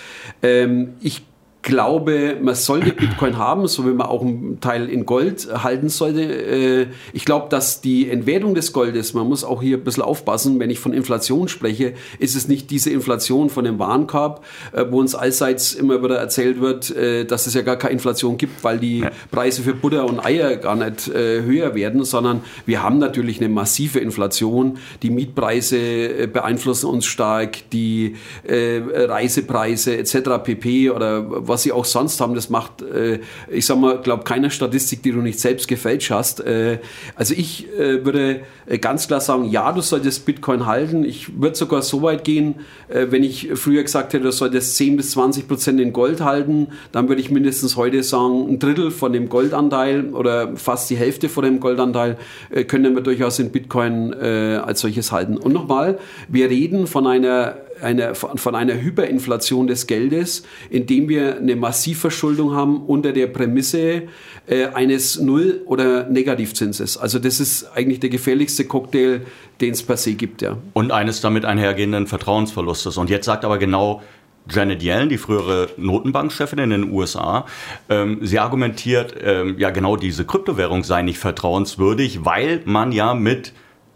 Ähm, 0.43 0.95
ich 1.01 1.23
glaube, 1.61 2.37
man 2.41 2.55
sollte 2.55 2.93
Bitcoin 2.93 3.37
haben, 3.37 3.67
so 3.67 3.85
wie 3.85 3.91
man 3.91 4.07
auch 4.07 4.21
einen 4.21 4.59
Teil 4.61 4.89
in 4.89 5.05
Gold 5.05 5.49
halten 5.63 5.89
sollte. 5.89 6.21
Äh, 6.21 6.87
ich 7.13 7.25
glaube, 7.25 7.47
dass 7.49 7.81
die 7.81 8.09
Entwertung 8.09 8.55
des 8.55 8.71
Goldes, 8.71 9.13
man 9.13 9.27
muss 9.27 9.43
auch 9.43 9.61
hier 9.61 9.77
ein 9.77 9.83
bisschen 9.83 10.03
aufpassen, 10.03 10.59
wenn 10.59 10.69
ich 10.69 10.79
von 10.79 10.93
Inflation 10.93 11.47
spreche, 11.47 11.93
ist 12.19 12.35
es 12.35 12.47
nicht 12.47 12.71
diese 12.71 12.89
Inflation 12.89 13.49
von 13.49 13.65
dem 13.65 13.79
Warenkorb, 13.79 14.45
äh, 14.71 14.85
wo 14.89 14.99
uns 14.99 15.13
allseits 15.13 15.73
immer 15.73 16.01
wieder 16.01 16.17
erzählt 16.17 16.61
wird, 16.61 16.95
äh, 16.95 17.25
dass 17.25 17.47
es 17.47 17.53
ja 17.53 17.63
gar 17.63 17.75
keine 17.75 17.93
Inflation 17.93 18.37
gibt, 18.37 18.63
weil 18.63 18.79
die 18.79 19.03
Preise 19.31 19.61
für 19.61 19.73
Butter 19.73 20.05
und 20.05 20.19
Eier 20.19 20.55
gar 20.57 20.75
nicht 20.75 21.07
höher 21.07 21.75
werden, 21.75 22.03
sondern 22.03 22.41
wir 22.65 22.83
haben 22.83 22.99
natürlich 22.99 23.39
eine 23.39 23.49
massive 23.49 23.99
Inflation. 23.99 24.77
Die 25.01 25.09
Mietpreise 25.09 26.27
beeinflussen 26.27 26.87
uns 26.87 27.05
stark, 27.05 27.69
die 27.71 28.15
Reisepreise 28.47 29.97
etc. 29.97 30.43
pp. 30.43 30.91
oder 30.91 31.25
was 31.27 31.56
sie 31.57 31.71
auch 31.71 31.85
sonst 31.85 32.21
haben, 32.21 32.35
das 32.35 32.49
macht, 32.49 32.81
äh, 32.81 33.19
ich 33.49 33.65
sag 33.65 33.79
mal, 33.79 34.01
glaube 34.01 34.23
keiner 34.23 34.49
Statistik, 34.49 35.03
die 35.03 35.11
du 35.11 35.19
nicht 35.19 35.39
selbst 35.39 35.67
gefälscht 35.67 36.11
hast. 36.11 36.39
Äh, 36.39 36.79
also 37.15 37.33
ich 37.33 37.67
äh, 37.77 38.05
würde 38.05 38.41
äh, 38.67 38.77
ganz 38.77 39.07
klar 39.07 39.21
sagen, 39.21 39.49
ja, 39.49 39.71
du 39.71 39.81
solltest 39.81 40.25
Bitcoin 40.25 40.65
halten. 40.65 41.03
Ich 41.03 41.39
würde 41.39 41.55
sogar 41.55 41.81
so 41.81 42.01
weit 42.01 42.23
gehen, 42.23 42.55
äh, 42.89 43.07
wenn 43.09 43.23
ich 43.23 43.49
früher 43.55 43.83
gesagt 43.83 44.13
hätte, 44.13 44.23
du 44.23 44.31
solltest 44.31 44.75
10 44.75 44.97
bis 44.97 45.11
20 45.11 45.47
Prozent 45.47 45.79
in 45.79 45.93
Gold 45.93 46.21
halten, 46.21 46.67
dann 46.91 47.07
würde 47.07 47.21
ich 47.21 47.29
mindestens 47.29 47.75
heute 47.75 48.03
sagen, 48.03 48.47
ein 48.49 48.59
Drittel 48.59 48.91
von 48.91 49.13
dem 49.13 49.29
Goldanteil 49.29 50.13
oder 50.13 50.55
fast 50.55 50.89
die 50.89 50.97
Hälfte 50.97 51.29
von 51.29 51.43
dem 51.43 51.59
Goldanteil 51.59 52.17
äh, 52.49 52.63
können 52.63 52.95
wir 52.95 53.01
durchaus 53.01 53.39
in 53.39 53.51
Bitcoin 53.51 54.13
als 54.13 54.81
solches 54.81 55.11
halten. 55.11 55.37
Und 55.37 55.53
nochmal, 55.53 55.99
wir 56.27 56.49
reden 56.49 56.87
von 56.87 57.07
einer 57.07 57.55
eine, 57.81 58.15
von 58.15 58.55
einer 58.55 58.81
Hyperinflation 58.81 59.67
des 59.67 59.87
Geldes, 59.87 60.43
indem 60.69 61.09
wir 61.09 61.37
eine 61.37 61.55
Massivverschuldung 61.55 62.53
haben 62.53 62.85
unter 62.85 63.11
der 63.13 63.27
Prämisse 63.27 64.03
äh, 64.47 64.67
eines 64.67 65.19
Null- 65.19 65.61
oder 65.65 66.09
Negativzinses. 66.09 66.97
Also 66.97 67.19
das 67.19 67.39
ist 67.39 67.65
eigentlich 67.75 67.99
der 67.99 68.09
gefährlichste 68.09 68.65
Cocktail, 68.65 69.21
den 69.61 69.71
es 69.71 69.83
per 69.83 69.97
se 69.97 70.13
gibt. 70.13 70.41
Ja. 70.41 70.57
Und 70.73 70.91
eines 70.91 71.21
damit 71.21 71.45
einhergehenden 71.45 72.07
Vertrauensverlustes. 72.07 72.97
Und 72.97 73.09
jetzt 73.09 73.25
sagt 73.25 73.45
aber 73.45 73.57
genau 73.57 74.01
Janet 74.49 74.81
Yellen, 74.81 75.09
die 75.09 75.17
frühere 75.17 75.69
Notenbankchefin 75.77 76.59
in 76.59 76.69
den 76.69 76.91
USA, 76.91 77.45
ähm, 77.89 78.19
sie 78.21 78.39
argumentiert, 78.39 79.13
ähm, 79.21 79.55
ja 79.57 79.71
genau 79.71 79.97
diese 79.97 80.25
Kryptowährung 80.25 80.83
sei 80.83 81.01
nicht 81.01 81.19
vertrauenswürdig, 81.19 82.23
weil 82.23 82.61
man 82.65 82.91
ja 82.91 83.13
mit 83.13 83.53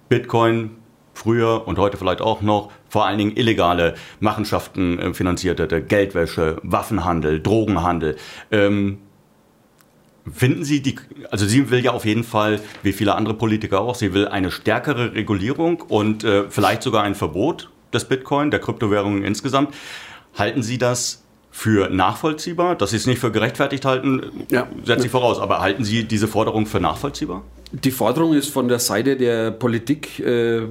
Bitcoin 0.09 0.71
früher 1.13 1.67
und 1.67 1.77
heute 1.77 1.97
vielleicht 1.97 2.21
auch 2.21 2.41
noch 2.41 2.71
vor 2.89 3.05
allen 3.05 3.17
Dingen 3.17 3.35
illegale 3.35 3.95
Machenschaften 4.19 4.99
äh, 4.99 5.13
finanziert 5.13 5.59
hätte, 5.59 5.81
Geldwäsche, 5.81 6.57
Waffenhandel, 6.63 7.41
Drogenhandel. 7.41 8.17
Ähm, 8.51 8.99
Finden 10.31 10.63
Sie 10.63 10.83
die, 10.83 10.97
also 11.31 11.47
sie 11.47 11.71
will 11.71 11.83
ja 11.83 11.93
auf 11.93 12.05
jeden 12.05 12.23
Fall, 12.23 12.59
wie 12.83 12.93
viele 12.93 13.15
andere 13.15 13.33
Politiker 13.33 13.81
auch, 13.81 13.95
sie 13.95 14.13
will 14.13 14.27
eine 14.27 14.51
stärkere 14.51 15.15
Regulierung 15.15 15.81
und 15.81 16.23
äh, 16.23 16.43
vielleicht 16.47 16.83
sogar 16.83 17.01
ein 17.01 17.15
Verbot 17.15 17.71
des 17.91 18.05
Bitcoin, 18.05 18.51
der 18.51 18.59
Kryptowährungen 18.59 19.23
insgesamt. 19.23 19.73
Halten 20.37 20.61
Sie 20.61 20.77
das 20.77 21.23
für 21.49 21.89
nachvollziehbar? 21.89 22.75
Dass 22.75 22.91
Sie 22.91 22.97
es 22.97 23.07
nicht 23.07 23.19
für 23.19 23.31
gerechtfertigt 23.31 23.83
halten, 23.83 24.45
ja. 24.49 24.67
setze 24.85 25.07
ich 25.07 25.11
voraus. 25.11 25.39
Aber 25.39 25.59
halten 25.59 25.83
Sie 25.83 26.03
diese 26.03 26.27
Forderung 26.27 26.67
für 26.67 26.79
nachvollziehbar? 26.79 27.41
Die 27.73 27.91
Forderung 27.91 28.33
ist 28.33 28.49
von 28.49 28.67
der 28.67 28.79
Seite 28.79 29.15
der 29.15 29.51
Politik, 29.51 30.19
äh, 30.19 30.61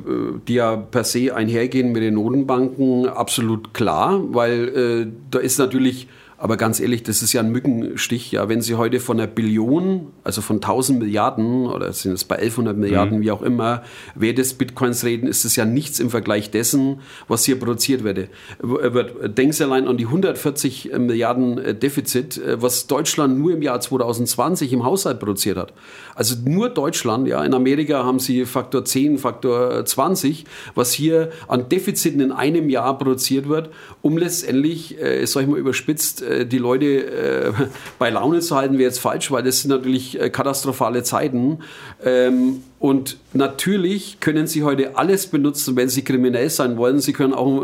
die 0.46 0.54
ja 0.54 0.76
per 0.76 1.04
se 1.04 1.34
einhergehen 1.34 1.92
mit 1.92 2.02
den 2.02 2.14
Notenbanken, 2.14 3.08
absolut 3.08 3.72
klar, 3.72 4.20
weil 4.34 4.68
äh, 4.68 5.06
da 5.30 5.38
ist 5.38 5.58
natürlich 5.58 6.08
aber 6.40 6.56
ganz 6.56 6.80
ehrlich, 6.80 7.02
das 7.02 7.20
ist 7.20 7.34
ja 7.34 7.42
ein 7.42 7.52
Mückenstich. 7.52 8.32
Ja, 8.32 8.48
wenn 8.48 8.62
Sie 8.62 8.74
heute 8.74 8.98
von 8.98 9.20
einer 9.20 9.26
Billion, 9.26 10.06
also 10.24 10.40
von 10.40 10.56
1000 10.56 10.98
Milliarden 10.98 11.66
oder 11.66 11.92
sind 11.92 12.12
es 12.12 12.24
bei 12.24 12.36
1100 12.36 12.78
Milliarden, 12.78 13.18
mhm. 13.18 13.22
wie 13.22 13.30
auch 13.30 13.42
immer, 13.42 13.82
Wert 14.14 14.38
des 14.38 14.54
Bitcoins 14.54 15.04
reden, 15.04 15.26
ist 15.26 15.44
es 15.44 15.54
ja 15.56 15.66
nichts 15.66 16.00
im 16.00 16.08
Vergleich 16.08 16.50
dessen, 16.50 17.00
was 17.28 17.44
hier 17.44 17.60
produziert 17.60 18.04
werde. 18.04 18.30
wird. 18.58 19.36
Denken 19.36 19.52
Sie 19.52 19.62
allein 19.62 19.86
an 19.86 19.98
die 19.98 20.06
140 20.06 20.92
Milliarden 20.98 21.58
äh, 21.58 21.74
Defizit, 21.74 22.38
äh, 22.38 22.62
was 22.62 22.86
Deutschland 22.86 23.38
nur 23.38 23.52
im 23.52 23.60
Jahr 23.60 23.78
2020 23.78 24.72
im 24.72 24.82
Haushalt 24.82 25.20
produziert 25.20 25.58
hat. 25.58 25.74
Also 26.14 26.36
nur 26.42 26.70
Deutschland, 26.70 27.28
ja, 27.28 27.44
in 27.44 27.52
Amerika 27.52 28.04
haben 28.04 28.18
Sie 28.18 28.46
Faktor 28.46 28.86
10, 28.86 29.18
Faktor 29.18 29.84
20, 29.84 30.46
was 30.74 30.94
hier 30.94 31.32
an 31.48 31.68
Defiziten 31.68 32.22
in 32.22 32.32
einem 32.32 32.70
Jahr 32.70 32.96
produziert 32.96 33.46
wird, 33.46 33.68
um 34.00 34.16
letztendlich, 34.16 34.98
äh, 34.98 35.26
sag 35.26 35.42
ich 35.42 35.48
mal 35.48 35.58
überspitzt, 35.58 36.22
äh, 36.30 36.46
die 36.46 36.58
Leute 36.58 36.86
äh, 36.86 37.52
bei 37.98 38.10
Laune 38.10 38.40
zu 38.40 38.56
halten, 38.56 38.74
wäre 38.74 38.88
jetzt 38.88 39.00
falsch, 39.00 39.30
weil 39.30 39.42
das 39.42 39.60
sind 39.60 39.70
natürlich 39.70 40.20
äh, 40.20 40.30
katastrophale 40.30 41.02
Zeiten. 41.02 41.58
Ähm, 42.04 42.62
und 42.78 43.18
natürlich 43.34 44.20
können 44.20 44.46
Sie 44.46 44.62
heute 44.62 44.96
alles 44.96 45.26
benutzen, 45.26 45.76
wenn 45.76 45.90
Sie 45.90 46.02
kriminell 46.02 46.48
sein 46.48 46.78
wollen. 46.78 46.98
Sie 46.98 47.12
können 47.12 47.34
auch, 47.34 47.62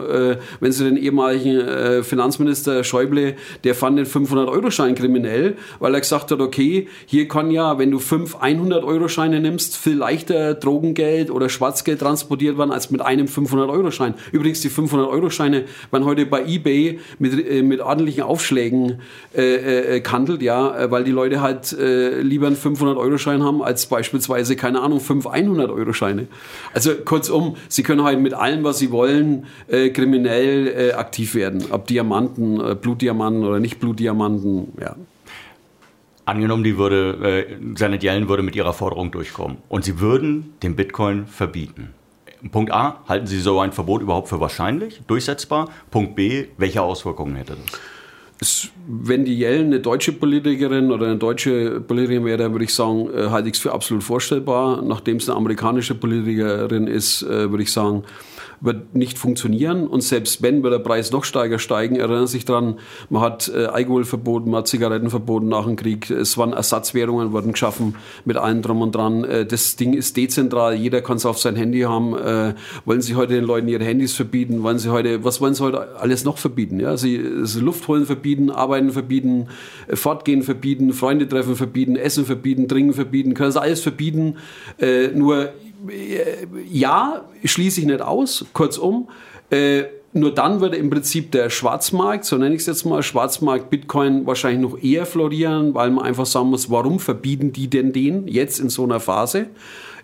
wenn 0.60 0.72
Sie 0.72 0.84
den 0.84 0.98
ehemaligen 0.98 2.04
Finanzminister 2.04 2.84
Schäuble, 2.84 3.34
der 3.64 3.74
fand 3.74 3.98
den 3.98 4.04
500-Euro-Schein 4.04 4.94
kriminell, 4.94 5.56
weil 5.78 5.94
er 5.94 6.00
gesagt 6.00 6.30
hat, 6.32 6.40
okay, 6.40 6.88
hier 7.06 7.28
kann 7.28 7.50
ja, 7.50 7.78
wenn 7.78 7.90
du 7.90 7.98
fünf 7.98 8.36
100-Euro-Scheine 8.36 9.40
nimmst, 9.40 9.78
viel 9.78 9.96
leichter 9.96 10.52
Drogengeld 10.52 11.30
oder 11.30 11.48
Schwarzgeld 11.48 12.00
transportiert 12.00 12.58
werden 12.58 12.70
als 12.70 12.90
mit 12.90 13.00
einem 13.00 13.24
500-Euro-Schein. 13.24 14.12
Übrigens, 14.32 14.60
die 14.60 14.70
500-Euro-Scheine 14.70 15.64
werden 15.90 16.04
heute 16.04 16.26
bei 16.26 16.44
eBay 16.44 17.00
mit, 17.18 17.64
mit 17.64 17.80
ordentlichen 17.80 18.24
Aufschlägen 18.24 18.55
äh, 18.56 19.96
äh, 19.96 20.00
gehandelt, 20.00 20.42
ja, 20.42 20.90
weil 20.90 21.04
die 21.04 21.10
Leute 21.10 21.40
halt 21.40 21.72
äh, 21.72 22.20
lieber 22.20 22.46
einen 22.46 22.56
500-Euro-Schein 22.56 23.42
haben, 23.42 23.62
als 23.62 23.86
beispielsweise, 23.86 24.56
keine 24.56 24.80
Ahnung, 24.80 25.00
fünf 25.00 25.26
100-Euro-Scheine. 25.26 26.26
Also 26.74 26.94
kurzum, 26.94 27.56
Sie 27.68 27.82
können 27.82 28.04
halt 28.04 28.20
mit 28.20 28.34
allem, 28.34 28.64
was 28.64 28.78
Sie 28.78 28.90
wollen, 28.90 29.46
äh, 29.68 29.90
kriminell 29.90 30.68
äh, 30.68 30.92
aktiv 30.92 31.34
werden. 31.34 31.64
Ob 31.70 31.86
Diamanten, 31.86 32.60
äh, 32.60 32.74
Blutdiamanten 32.74 33.44
oder 33.44 33.60
nicht 33.60 33.80
Blutdiamanten, 33.80 34.72
ja. 34.80 34.96
Angenommen, 36.24 36.64
die 36.64 36.76
würde, 36.76 37.46
äh, 37.46 37.56
Janet 37.76 38.02
Yellen 38.02 38.28
würde 38.28 38.42
mit 38.42 38.56
ihrer 38.56 38.72
Forderung 38.72 39.12
durchkommen 39.12 39.58
und 39.68 39.84
sie 39.84 40.00
würden 40.00 40.54
den 40.60 40.74
Bitcoin 40.74 41.26
verbieten. 41.26 41.90
Punkt 42.50 42.72
A, 42.72 43.02
halten 43.08 43.26
Sie 43.26 43.40
so 43.40 43.60
ein 43.60 43.72
Verbot 43.72 44.02
überhaupt 44.02 44.28
für 44.28 44.40
wahrscheinlich, 44.40 45.02
durchsetzbar? 45.06 45.68
Punkt 45.90 46.16
B, 46.16 46.46
welche 46.58 46.82
Auswirkungen 46.82 47.36
hätte 47.36 47.56
das? 47.56 47.80
Wenn 48.86 49.24
die 49.24 49.38
Yellen 49.38 49.66
eine 49.66 49.80
deutsche 49.80 50.12
Politikerin 50.12 50.92
oder 50.92 51.06
eine 51.06 51.16
deutsche 51.16 51.80
Politikerin 51.80 52.24
wäre, 52.24 52.52
würde 52.52 52.64
ich 52.64 52.74
sagen, 52.74 53.08
äh, 53.12 53.30
halte 53.30 53.48
ich 53.48 53.54
es 53.54 53.60
für 53.60 53.72
absolut 53.72 54.04
vorstellbar. 54.04 54.82
Nachdem 54.82 55.16
es 55.16 55.28
eine 55.28 55.36
amerikanische 55.38 55.94
Politikerin 55.94 56.86
ist, 56.86 57.22
äh, 57.22 57.50
würde 57.50 57.62
ich 57.62 57.72
sagen, 57.72 58.04
wird 58.60 58.94
nicht 58.94 59.18
funktionieren. 59.18 59.86
Und 59.86 60.02
selbst 60.02 60.40
wenn, 60.42 60.62
wird 60.62 60.72
der 60.72 60.78
Preis 60.78 61.12
noch 61.12 61.24
steiger 61.24 61.58
steigen. 61.58 61.96
Erinnern 61.96 62.26
sich 62.26 62.46
daran, 62.46 62.78
man 63.10 63.22
hat 63.22 63.48
äh, 63.54 63.66
Alkohol 63.66 64.04
verboten, 64.04 64.50
man 64.50 64.60
hat 64.60 64.68
Zigaretten 64.68 65.10
verboten 65.10 65.48
nach 65.48 65.64
dem 65.64 65.76
Krieg. 65.76 66.10
Es 66.10 66.38
waren 66.38 66.52
Ersatzwährungen, 66.52 67.32
wurden 67.32 67.52
geschaffen 67.52 67.96
mit 68.24 68.36
allem 68.36 68.62
drum 68.62 68.80
und 68.80 68.94
dran. 68.94 69.26
Das 69.48 69.76
Ding 69.76 69.92
ist 69.92 70.16
dezentral, 70.16 70.74
jeder 70.74 71.02
kann 71.02 71.18
es 71.18 71.26
auf 71.26 71.38
sein 71.38 71.54
Handy 71.56 71.80
haben. 71.80 72.12
Wollen 72.84 73.02
Sie 73.02 73.14
heute 73.14 73.34
den 73.34 73.44
Leuten 73.44 73.68
ihre 73.68 73.84
Handys 73.84 74.14
verbieten? 74.14 74.62
Wollen 74.62 74.78
Sie 74.78 74.90
heute, 74.90 75.22
was 75.22 75.40
wollen 75.40 75.54
Sie 75.54 75.62
heute 75.62 75.96
alles 75.98 76.24
noch 76.24 76.38
verbieten? 76.38 76.80
Ja? 76.80 76.96
Sie, 76.96 77.22
Sie 77.42 77.60
Luft 77.60 77.86
holen 77.88 78.06
verbieten, 78.06 78.25
arbeiten 78.50 78.90
verbieten, 78.90 79.48
äh, 79.88 79.96
fortgehen 79.96 80.42
verbieten, 80.42 80.92
Freunde 80.92 81.28
treffen 81.28 81.56
verbieten, 81.56 81.96
Essen 81.96 82.24
verbieten, 82.24 82.68
Trinken 82.68 82.94
verbieten, 82.94 83.34
können 83.34 83.52
Sie 83.52 83.60
alles 83.60 83.80
verbieten. 83.80 84.36
Äh, 84.78 85.08
nur 85.08 85.50
ja, 86.70 87.24
schließe 87.44 87.80
ich 87.80 87.86
nicht 87.86 88.02
aus, 88.02 88.46
kurzum. 88.52 89.08
Äh, 89.50 89.84
nur 90.12 90.32
dann 90.32 90.60
würde 90.60 90.76
im 90.76 90.88
Prinzip 90.88 91.30
der 91.32 91.50
Schwarzmarkt, 91.50 92.24
so 92.24 92.36
nenne 92.38 92.54
ich 92.54 92.62
es 92.62 92.66
jetzt 92.66 92.86
mal, 92.86 93.02
Schwarzmarkt 93.02 93.68
Bitcoin 93.68 94.26
wahrscheinlich 94.26 94.62
noch 94.62 94.82
eher 94.82 95.04
florieren, 95.04 95.74
weil 95.74 95.90
man 95.90 96.06
einfach 96.06 96.24
sagen 96.24 96.48
muss, 96.48 96.70
warum 96.70 96.98
verbieten 97.00 97.52
die 97.52 97.68
denn 97.68 97.92
den 97.92 98.26
jetzt 98.26 98.58
in 98.58 98.70
so 98.70 98.84
einer 98.84 98.98
Phase? 98.98 99.48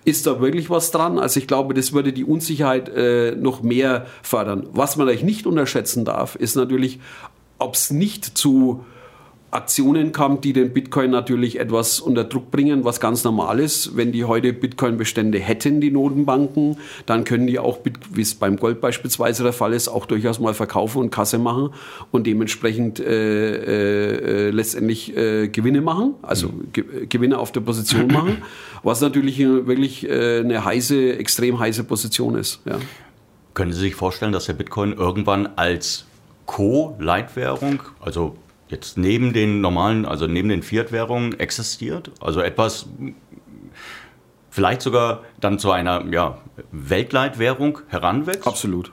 Ist 0.04 0.26
da 0.26 0.40
wirklich 0.40 0.68
was 0.68 0.90
dran? 0.90 1.18
Also 1.18 1.40
ich 1.40 1.46
glaube, 1.46 1.74
das 1.74 1.92
würde 1.92 2.12
die 2.12 2.24
Unsicherheit 2.24 2.90
äh, 2.90 3.36
noch 3.36 3.62
mehr 3.62 4.06
fördern. 4.22 4.66
Was 4.72 4.96
man 4.96 5.08
eigentlich 5.08 5.22
nicht 5.22 5.46
unterschätzen 5.46 6.04
darf, 6.04 6.34
ist 6.34 6.56
natürlich, 6.56 6.98
ob 7.62 7.74
es 7.74 7.90
nicht 7.90 8.24
zu 8.24 8.84
Aktionen 9.52 10.12
kam, 10.12 10.40
die 10.40 10.54
den 10.54 10.72
Bitcoin 10.72 11.10
natürlich 11.10 11.60
etwas 11.60 12.00
unter 12.00 12.24
Druck 12.24 12.50
bringen, 12.50 12.84
was 12.84 13.00
ganz 13.00 13.22
normal 13.22 13.60
ist. 13.60 13.94
Wenn 13.96 14.10
die 14.10 14.24
heute 14.24 14.54
Bitcoin-Bestände 14.54 15.38
hätten, 15.38 15.82
die 15.82 15.90
Notenbanken, 15.90 16.78
dann 17.04 17.24
können 17.24 17.46
die 17.46 17.58
auch, 17.58 17.80
wie 18.12 18.22
es 18.22 18.34
beim 18.34 18.56
Gold 18.56 18.80
beispielsweise 18.80 19.42
der 19.42 19.52
Fall 19.52 19.74
ist, 19.74 19.88
auch 19.88 20.06
durchaus 20.06 20.40
mal 20.40 20.54
verkaufen 20.54 21.00
und 21.00 21.10
Kasse 21.10 21.38
machen 21.38 21.68
und 22.10 22.26
dementsprechend 22.26 22.98
äh, 22.98 24.46
äh, 24.46 24.50
letztendlich 24.50 25.14
äh, 25.14 25.48
Gewinne 25.48 25.82
machen, 25.82 26.14
also 26.22 26.48
mhm. 26.48 26.72
Ge 26.72 27.06
Gewinne 27.06 27.38
auf 27.38 27.52
der 27.52 27.60
Position 27.60 28.06
machen, 28.06 28.38
was 28.82 29.02
natürlich 29.02 29.38
wirklich 29.38 30.08
äh, 30.08 30.40
eine 30.40 30.64
heiße, 30.64 31.18
extrem 31.18 31.58
heiße 31.58 31.84
Position 31.84 32.36
ist. 32.36 32.60
Ja. 32.64 32.78
Können 33.52 33.74
Sie 33.74 33.80
sich 33.80 33.94
vorstellen, 33.96 34.32
dass 34.32 34.46
der 34.46 34.54
Bitcoin 34.54 34.94
irgendwann 34.94 35.46
als 35.56 36.06
Co-Leitwährung, 36.46 37.82
also 38.00 38.36
jetzt 38.68 38.96
neben 38.98 39.32
den 39.32 39.60
normalen, 39.60 40.04
also 40.04 40.26
neben 40.26 40.48
den 40.48 40.62
Fiat-Währungen 40.62 41.38
existiert? 41.38 42.10
Also 42.20 42.40
etwas, 42.40 42.86
vielleicht 44.50 44.82
sogar 44.82 45.22
dann 45.40 45.58
zu 45.58 45.70
einer 45.70 46.04
ja, 46.10 46.38
Weltleitwährung 46.72 47.78
heranwächst? 47.88 48.46
Absolut. 48.46 48.92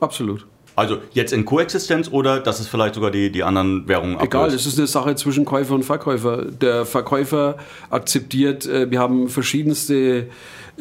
Absolut. 0.00 0.46
Also 0.76 0.98
jetzt 1.12 1.32
in 1.32 1.44
Koexistenz 1.44 2.08
oder 2.10 2.40
dass 2.40 2.60
es 2.60 2.68
vielleicht 2.68 2.94
sogar 2.94 3.10
die, 3.10 3.30
die 3.30 3.42
anderen 3.42 3.86
Währungen 3.86 4.18
Egal, 4.20 4.44
ablöst? 4.44 4.66
es 4.66 4.72
ist 4.72 4.78
eine 4.78 4.86
Sache 4.86 5.14
zwischen 5.14 5.44
Käufer 5.44 5.74
und 5.74 5.82
Verkäufer. 5.82 6.44
Der 6.46 6.86
Verkäufer 6.86 7.56
akzeptiert, 7.90 8.66
äh, 8.66 8.90
wir 8.90 8.98
haben 8.98 9.28
verschiedenste 9.28 10.28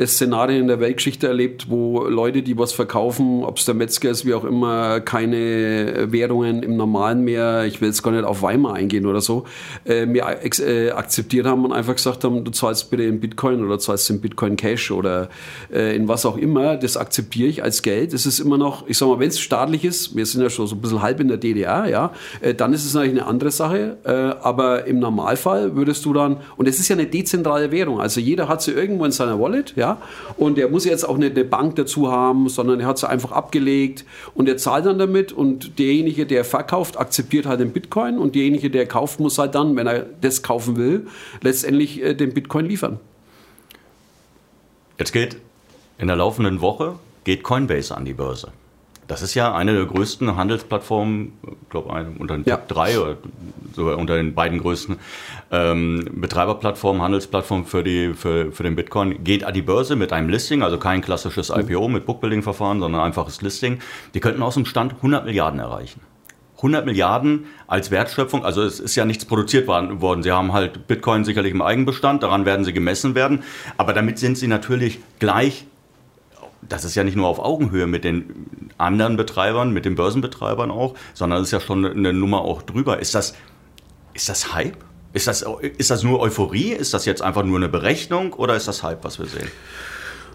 Szenarien 0.08 0.62
in 0.62 0.68
der 0.68 0.80
Weltgeschichte 0.80 1.28
erlebt, 1.28 1.70
wo 1.70 2.06
Leute, 2.06 2.42
die 2.42 2.58
was 2.58 2.72
verkaufen, 2.72 3.44
ob 3.44 3.58
es 3.58 3.66
der 3.66 3.76
Metzger 3.76 4.10
ist, 4.10 4.26
wie 4.26 4.34
auch 4.34 4.44
immer, 4.44 5.02
keine 5.02 6.08
Währungen 6.12 6.64
im 6.64 6.78
Normalen 6.78 7.24
mehr, 7.24 7.66
ich 7.66 7.82
will 7.82 7.90
jetzt 7.90 8.02
gar 8.04 8.12
nicht 8.12 8.24
auf 8.24 8.42
Weimar 8.42 8.76
eingehen 8.76 9.06
oder 9.06 9.22
so, 9.22 9.46
äh, 9.86 10.06
mir 10.06 10.26
äh, 10.42 10.92
akzeptiert 10.92 11.46
haben 11.46 11.66
und 11.66 11.74
einfach 11.74 11.96
gesagt 11.96 12.24
haben, 12.24 12.44
du 12.44 12.52
zahlst 12.52 12.90
bitte 12.90 13.04
in 13.04 13.20
Bitcoin 13.20 13.64
oder 13.66 13.80
zahlst 13.80 14.10
in 14.10 14.22
Bitcoin 14.22 14.56
Cash 14.56 14.92
oder 14.92 15.30
äh, 15.74 15.96
in 15.96 16.08
was 16.08 16.26
auch 16.26 16.38
immer, 16.38 16.78
das 16.78 16.96
akzeptiere 16.96 17.50
ich 17.50 17.64
als 17.64 17.82
Geld. 17.82 18.14
Es 18.14 18.26
ist 18.26 18.40
immer 18.40 18.58
noch, 18.58 18.88
ich 18.88 18.98
sag 18.98 19.08
mal, 19.08 19.20
wenn 19.20 19.30
es 19.30 19.40
staatlich 19.40 19.84
ist, 19.84 20.16
wir 20.16 20.26
sind 20.26 20.42
ja 20.42 20.50
schon 20.50 20.68
so 20.68 20.76
ein 20.76 20.82
bisschen 20.82 21.02
halb 21.02 21.20
in 21.20 21.28
der 21.28 21.38
DDR, 21.38 21.88
ja, 21.88 22.14
äh, 22.42 22.54
dann 22.54 22.74
ist 22.74 22.86
es 22.86 22.94
natürlich 22.94 23.20
eine 23.20 23.28
andere 23.28 23.52
Sache, 23.52 23.98
äh, 24.04 24.12
aber 24.12 24.86
im 24.86 25.00
Normalfall 25.00 25.76
würdest 25.76 26.06
du 26.06 26.14
dann, 26.14 26.38
und 26.58 26.68
es 26.68 26.80
ist 26.80 26.88
ja 26.88 26.96
eine 26.96 27.08
dezentrale 27.08 27.72
Währung, 27.72 28.00
also 28.00 28.22
jeder 28.22 28.48
hat 28.48 28.62
sie 28.62 28.72
irgendwo 28.72 29.06
in 29.06 29.12
seiner 29.12 29.40
Wallet, 29.40 29.74
ja, 29.76 29.89
und 30.38 30.58
er 30.58 30.70
muss 30.70 30.86
jetzt 30.86 31.08
auch 31.08 31.18
nicht 31.18 31.36
eine 31.36 31.46
Bank 31.46 31.76
dazu 31.76 32.12
haben, 32.12 32.50
sondern 32.50 32.80
er 32.80 32.88
hat 32.88 32.98
sie 32.98 33.10
einfach 33.10 33.32
abgelegt 33.32 34.06
und 34.36 34.48
er 34.50 34.58
zahlt 34.58 34.86
dann 34.86 35.00
damit 35.00 35.32
und 35.32 35.80
derjenige, 35.80 36.26
der 36.26 36.46
verkauft, 36.46 37.00
akzeptiert 37.00 37.46
halt 37.46 37.60
den 37.60 37.72
Bitcoin 37.72 38.18
und 38.18 38.36
derjenige, 38.36 38.70
der 38.70 38.86
kauft, 38.86 39.20
muss 39.20 39.38
halt 39.38 39.56
dann, 39.56 39.76
wenn 39.76 39.88
er 39.88 40.06
das 40.22 40.44
kaufen 40.44 40.78
will, 40.78 41.08
letztendlich 41.42 42.02
äh, 42.02 42.14
den 42.14 42.34
Bitcoin 42.34 42.66
liefern. 42.66 43.00
Jetzt 44.98 45.14
geht 45.14 45.38
in 45.98 46.08
der 46.08 46.16
laufenden 46.16 46.62
Woche 46.62 46.96
geht 47.24 47.44
Coinbase 47.44 47.96
an 47.96 48.06
die 48.06 48.14
Börse. 48.14 48.52
Das 49.10 49.24
ist 49.24 49.34
ja 49.34 49.56
eine 49.56 49.74
der 49.74 49.86
größten 49.86 50.36
Handelsplattformen, 50.36 51.34
ich 51.64 51.70
glaube 51.72 51.90
unter 52.20 52.38
den 52.38 52.46
Top 52.46 52.68
3 52.68 53.00
oder 53.00 53.18
sogar 53.74 53.98
unter 53.98 54.16
den 54.16 54.36
beiden 54.36 54.60
größten 54.60 54.98
ähm, 55.52 56.08
Betreiberplattformen, 56.14 57.02
Handelsplattformen 57.02 57.66
für, 57.66 57.84
die, 57.84 58.14
für, 58.14 58.52
für 58.52 58.62
den 58.62 58.76
Bitcoin. 58.76 59.24
Geht 59.24 59.44
an 59.44 59.56
die 59.56 59.64
Börse 59.64 59.96
mit 59.96 60.14
einem 60.14 60.30
Listing, 60.30 60.62
also 60.62 60.78
kein 60.78 61.02
klassisches 61.02 61.50
mhm. 61.50 61.62
IPO 61.62 61.88
mit 61.88 62.06
Bookbuilding-Verfahren, 62.06 62.80
sondern 62.80 63.02
einfaches 63.02 63.42
Listing. 63.42 63.80
Die 64.14 64.20
könnten 64.20 64.44
aus 64.44 64.54
dem 64.54 64.66
Stand 64.66 64.94
100 64.98 65.26
Milliarden 65.26 65.60
erreichen. 65.60 66.02
100 66.58 66.86
Milliarden 66.86 67.46
als 67.66 67.90
Wertschöpfung, 67.90 68.46
also 68.46 68.62
es 68.62 68.80
ist 68.80 68.96
ja 68.96 69.06
nichts 69.06 69.26
produziert 69.26 69.66
worden. 69.66 70.22
Sie 70.22 70.32
haben 70.32 70.54
halt 70.54 70.86
Bitcoin 70.86 71.26
sicherlich 71.26 71.54
im 71.54 71.64
Eigenbestand, 71.64 72.22
daran 72.22 72.46
werden 72.46 72.64
sie 72.64 72.74
gemessen 72.74 73.16
werden. 73.16 73.42
Aber 73.78 73.94
damit 73.94 74.20
sind 74.20 74.38
sie 74.38 74.48
natürlich 74.48 75.00
gleich 75.18 75.66
das 76.68 76.84
ist 76.86 76.96
ja 76.96 77.04
nicht 77.04 77.16
nur 77.16 77.28
auf 77.28 77.40
Augenhöhe 77.40 77.88
mit 77.88 78.04
den 78.04 78.72
anderen 78.78 79.18
Betreibern, 79.18 79.72
mit 79.72 79.86
den 79.86 79.96
Börsenbetreibern 79.96 80.72
auch, 80.72 80.96
sondern 81.14 81.42
es 81.42 81.48
ist 81.48 81.52
ja 81.52 81.60
schon 81.60 81.86
eine 81.86 82.14
Nummer 82.14 82.42
auch 82.42 82.62
drüber. 82.62 83.00
Ist 83.00 83.16
das, 83.16 83.34
ist 84.14 84.30
das 84.30 84.54
Hype? 84.54 84.78
Ist 85.14 85.28
das, 85.28 85.46
ist 85.78 85.90
das 85.90 86.04
nur 86.04 86.20
Euphorie? 86.20 86.72
Ist 86.72 86.94
das 86.94 87.06
jetzt 87.06 87.22
einfach 87.22 87.44
nur 87.44 87.58
eine 87.58 87.70
Berechnung 87.70 88.34
oder 88.34 88.56
ist 88.56 88.68
das 88.68 88.84
Hype, 88.84 89.04
was 89.04 89.20
wir 89.20 89.26
sehen? 89.26 89.48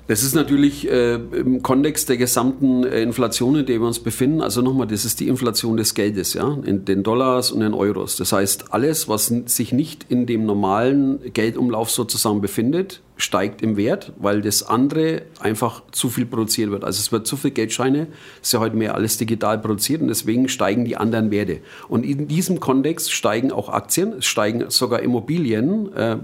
Das 0.07 0.23
ist 0.23 0.35
natürlich 0.35 0.87
äh, 0.90 1.14
im 1.14 1.62
Kontext 1.62 2.11
der 2.11 2.19
gesamten 2.19 2.85
äh, 2.85 3.00
Inflation, 3.00 3.57
in 3.57 3.64
der 3.64 3.81
wir 3.81 3.87
uns 3.87 4.00
befinden. 4.00 4.43
Also 4.43 4.61
nochmal, 4.61 4.87
das 4.87 5.07
ist 5.07 5.19
die 5.21 5.28
Inflation 5.28 5.78
des 5.78 5.95
Geldes, 5.95 6.35
ja, 6.35 6.59
in 6.64 6.85
den 6.85 7.02
Dollars 7.02 7.50
und 7.50 7.61
den 7.61 7.73
Euros. 7.73 8.16
Das 8.16 8.33
heißt, 8.33 8.75
alles, 8.75 9.09
was 9.09 9.33
sich 9.47 9.73
nicht 9.73 10.04
in 10.11 10.26
dem 10.26 10.45
normalen 10.45 11.32
Geldumlauf 11.32 11.91
sozusagen 11.91 12.43
befindet, 12.43 13.00
steigt 13.17 13.63
im 13.63 13.77
Wert, 13.77 14.13
weil 14.17 14.43
das 14.43 14.65
andere 14.65 15.23
einfach 15.39 15.83
zu 15.93 16.09
viel 16.09 16.27
produziert 16.27 16.71
wird. 16.71 16.85
Also 16.85 16.99
es 16.99 17.13
wird 17.13 17.27
zu 17.27 17.37
viel 17.37 17.53
Geldscheine, 17.53 18.09
ist 18.43 18.53
ja 18.53 18.59
heute 18.59 18.77
mehr 18.77 18.95
alles 18.95 19.19
digital 19.19 19.59
produziert 19.59 20.03
und 20.03 20.09
deswegen 20.09 20.49
steigen 20.49 20.85
die 20.85 20.97
anderen 20.97 21.31
Werte. 21.31 21.61
Und 21.89 22.05
in 22.05 22.27
diesem 22.27 22.59
Kontext 22.59 23.13
steigen 23.13 23.53
auch 23.53 23.69
Aktien, 23.69 24.15
es 24.19 24.27
steigen 24.27 24.69
sogar 24.69 25.00
Immobilien, 25.00 25.93
äh, 25.95 26.17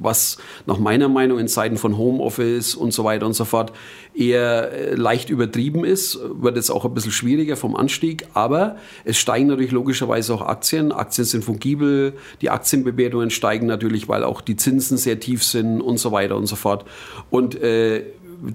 was 0.00 0.38
nach 0.66 0.78
meiner 0.78 1.08
Meinung 1.08 1.38
in 1.38 1.48
Zeiten 1.48 1.76
von 1.76 1.98
Homeoffice 1.98 2.74
und 2.74 2.92
so 2.92 3.04
weiter 3.04 3.26
und 3.26 3.34
so 3.34 3.44
fort 3.44 3.72
eher 4.14 4.72
äh, 4.72 4.94
leicht 4.94 5.30
übertrieben 5.30 5.84
ist, 5.84 6.18
wird 6.22 6.56
jetzt 6.56 6.70
auch 6.70 6.84
ein 6.84 6.94
bisschen 6.94 7.12
schwieriger 7.12 7.56
vom 7.56 7.76
Anstieg, 7.76 8.26
aber 8.34 8.76
es 9.04 9.18
steigen 9.18 9.46
natürlich 9.46 9.72
logischerweise 9.72 10.34
auch 10.34 10.42
Aktien. 10.42 10.92
Aktien 10.92 11.24
sind 11.24 11.44
fungibel, 11.44 12.14
die 12.40 12.50
Aktienbewertungen 12.50 13.30
steigen 13.30 13.66
natürlich, 13.66 14.08
weil 14.08 14.24
auch 14.24 14.40
die 14.40 14.56
Zinsen 14.56 14.96
sehr 14.96 15.20
tief 15.20 15.42
sind 15.44 15.80
und 15.80 15.98
so 15.98 16.12
weiter 16.12 16.36
und 16.36 16.46
so 16.46 16.56
fort. 16.56 16.84
Und 17.30 17.60
äh, 17.60 18.04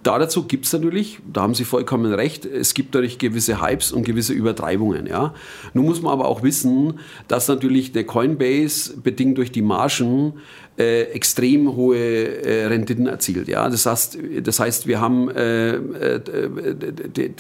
da 0.04 0.20
dazu 0.20 0.44
gibt 0.44 0.66
es 0.66 0.74
natürlich, 0.74 1.20
da 1.32 1.42
haben 1.42 1.54
Sie 1.56 1.64
vollkommen 1.64 2.14
recht, 2.14 2.46
es 2.46 2.74
gibt 2.74 2.94
natürlich 2.94 3.20
gewisse 3.20 3.62
Hypes 3.62 3.94
und 3.94 4.04
gewisse 4.04 4.34
Übertreibungen. 4.34 5.08
Ja. 5.08 5.34
Nun 5.74 5.86
muss 5.86 6.02
man 6.02 6.12
aber 6.12 6.28
auch 6.28 6.44
wissen, 6.44 7.00
dass 7.30 7.48
natürlich 7.48 7.94
der 7.94 8.04
Coinbase 8.04 8.98
bedingt 8.98 9.38
durch 9.38 9.52
die 9.52 9.62
Margen 9.62 10.34
äh, 10.78 11.04
extrem 11.06 11.76
hohe 11.76 11.98
äh, 11.98 12.66
Renditen 12.68 13.08
erzielt. 13.08 13.48
Ja, 13.48 13.68
das 13.70 13.86
heißt, 13.86 14.18
das 14.44 14.60
heißt, 14.60 14.86
wir 14.86 15.02
haben, 15.02 15.30
äh, 15.30 15.76
äh, 15.76 16.22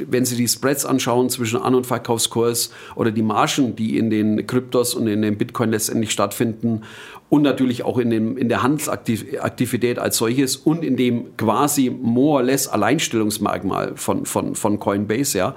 wenn 0.09 0.25
Sie 0.25 0.35
die 0.35 0.47
Spreads 0.47 0.85
anschauen 0.85 1.29
zwischen 1.29 1.61
An- 1.61 1.75
und 1.75 1.85
Verkaufskurs 1.85 2.71
oder 2.95 3.11
die 3.11 3.21
Margen, 3.21 3.75
die 3.75 3.97
in 3.97 4.09
den 4.09 4.47
Kryptos 4.47 4.95
und 4.95 5.07
in 5.07 5.21
den 5.21 5.37
Bitcoin 5.37 5.69
letztendlich 5.69 6.11
stattfinden 6.11 6.81
und 7.29 7.41
natürlich 7.41 7.83
auch 7.83 7.97
in, 7.97 8.09
dem, 8.09 8.37
in 8.37 8.47
der 8.47 8.63
Handelsaktivität 8.63 9.99
als 9.99 10.17
solches 10.17 10.55
und 10.55 10.83
in 10.83 10.95
dem 10.95 11.35
quasi 11.35 11.89
more 11.89 12.37
or 12.37 12.43
less 12.43 12.67
Alleinstellungsmerkmal 12.67 13.93
von, 13.95 14.25
von, 14.25 14.55
von 14.55 14.79
Coinbase, 14.79 15.37
ja, 15.37 15.55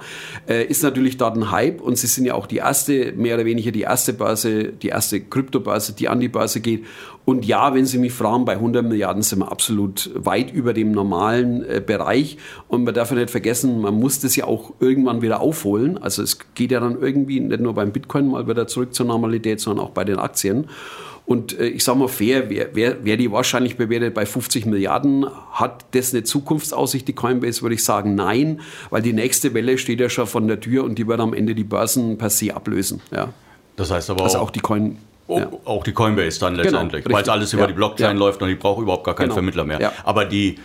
äh, 0.49 0.65
ist 0.65 0.83
natürlich 0.83 1.17
dort 1.17 1.37
ein 1.37 1.49
Hype 1.49 1.79
und 1.79 1.97
sie 1.97 2.07
sind 2.07 2.25
ja 2.25 2.33
auch 2.33 2.45
die 2.45 2.57
erste, 2.57 3.13
mehr 3.13 3.35
oder 3.35 3.45
weniger 3.45 3.71
die 3.71 3.81
erste 3.81 4.11
Börse, 4.11 4.65
die 4.65 4.89
erste 4.89 5.21
Kryptobörse, 5.21 5.93
die 5.93 6.09
an 6.09 6.19
die 6.19 6.27
Börse 6.27 6.59
geht. 6.59 6.83
Und 7.23 7.45
ja, 7.45 7.73
wenn 7.73 7.85
Sie 7.85 7.97
mich 7.97 8.13
fragen, 8.13 8.45
bei 8.45 8.53
100 8.53 8.83
Milliarden 8.83 9.21
sind 9.21 9.39
wir 9.39 9.51
absolut 9.51 10.09
weit 10.15 10.51
über 10.51 10.73
dem 10.73 10.91
normalen 10.91 11.63
äh, 11.63 11.81
Bereich. 11.85 12.37
Und 12.67 12.83
man 12.83 12.93
darf 12.93 13.11
ja 13.11 13.17
nicht 13.17 13.29
vergessen, 13.29 13.79
man 13.79 13.93
muss 13.93 14.19
das 14.19 14.35
ja 14.35 14.45
auch 14.45 14.73
irgendwann 14.79 15.21
wieder 15.21 15.39
aufholen. 15.39 15.97
Also 15.97 16.23
es 16.23 16.39
geht 16.55 16.71
ja 16.71 16.79
dann 16.79 16.99
irgendwie 16.99 17.39
nicht 17.39 17.61
nur 17.61 17.73
beim 17.73 17.91
Bitcoin 17.91 18.29
mal 18.29 18.47
wieder 18.47 18.67
zurück 18.67 18.93
zur 18.93 19.05
Normalität, 19.05 19.59
sondern 19.59 19.85
auch 19.85 19.91
bei 19.91 20.03
den 20.03 20.17
Aktien. 20.17 20.67
Und 21.25 21.57
äh, 21.57 21.67
ich 21.67 21.83
sage 21.83 21.99
mal 21.99 22.07
fair, 22.07 22.49
wer, 22.49 22.69
wer, 22.73 22.97
wer 23.03 23.17
die 23.17 23.31
wahrscheinlich 23.31 23.77
bewertet 23.77 24.13
bei 24.13 24.25
50 24.25 24.65
Milliarden, 24.65 25.25
hat 25.51 25.85
das 25.91 26.13
eine 26.13 26.23
Zukunftsaussicht, 26.23 27.07
die 27.07 27.13
Coinbase, 27.13 27.61
würde 27.61 27.75
ich 27.75 27.83
sagen, 27.83 28.15
nein, 28.15 28.61
weil 28.89 29.01
die 29.01 29.13
nächste 29.13 29.53
Welle 29.53 29.77
steht 29.77 29.99
ja 29.99 30.09
schon 30.09 30.27
von 30.27 30.47
der 30.47 30.59
Tür 30.59 30.83
und 30.83 30.97
die 30.97 31.07
wird 31.07 31.19
am 31.19 31.33
Ende 31.33 31.55
die 31.55 31.63
Börsen 31.63 32.17
per 32.17 32.29
se 32.29 32.53
ablösen. 32.53 33.01
Ja. 33.11 33.29
Das 33.75 33.91
heißt 33.91 34.09
aber 34.09 34.23
also 34.23 34.39
auch, 34.39 34.43
auch 34.43 34.49
die 34.49 34.59
Coin. 34.59 34.97
Oh, 35.31 35.39
ja. 35.39 35.49
Auch 35.63 35.83
die 35.83 35.93
Coinbase 35.93 36.39
dann 36.39 36.53
genau, 36.53 36.63
letztendlich, 36.63 37.03
genau, 37.05 37.15
weil 37.15 37.23
es 37.23 37.29
alles 37.29 37.53
über 37.53 37.67
die 37.67 37.73
Blockchain 37.73 38.17
läuft 38.17 38.41
und 38.41 38.49
die 38.49 38.55
braucht 38.55 38.81
überhaupt 38.81 39.05
gar 39.05 39.15
keinen 39.15 39.27
genau. 39.27 39.35
Vermittler 39.35 39.63
mehr. 39.63 39.93
Aber 40.03 40.25
die 40.25 40.59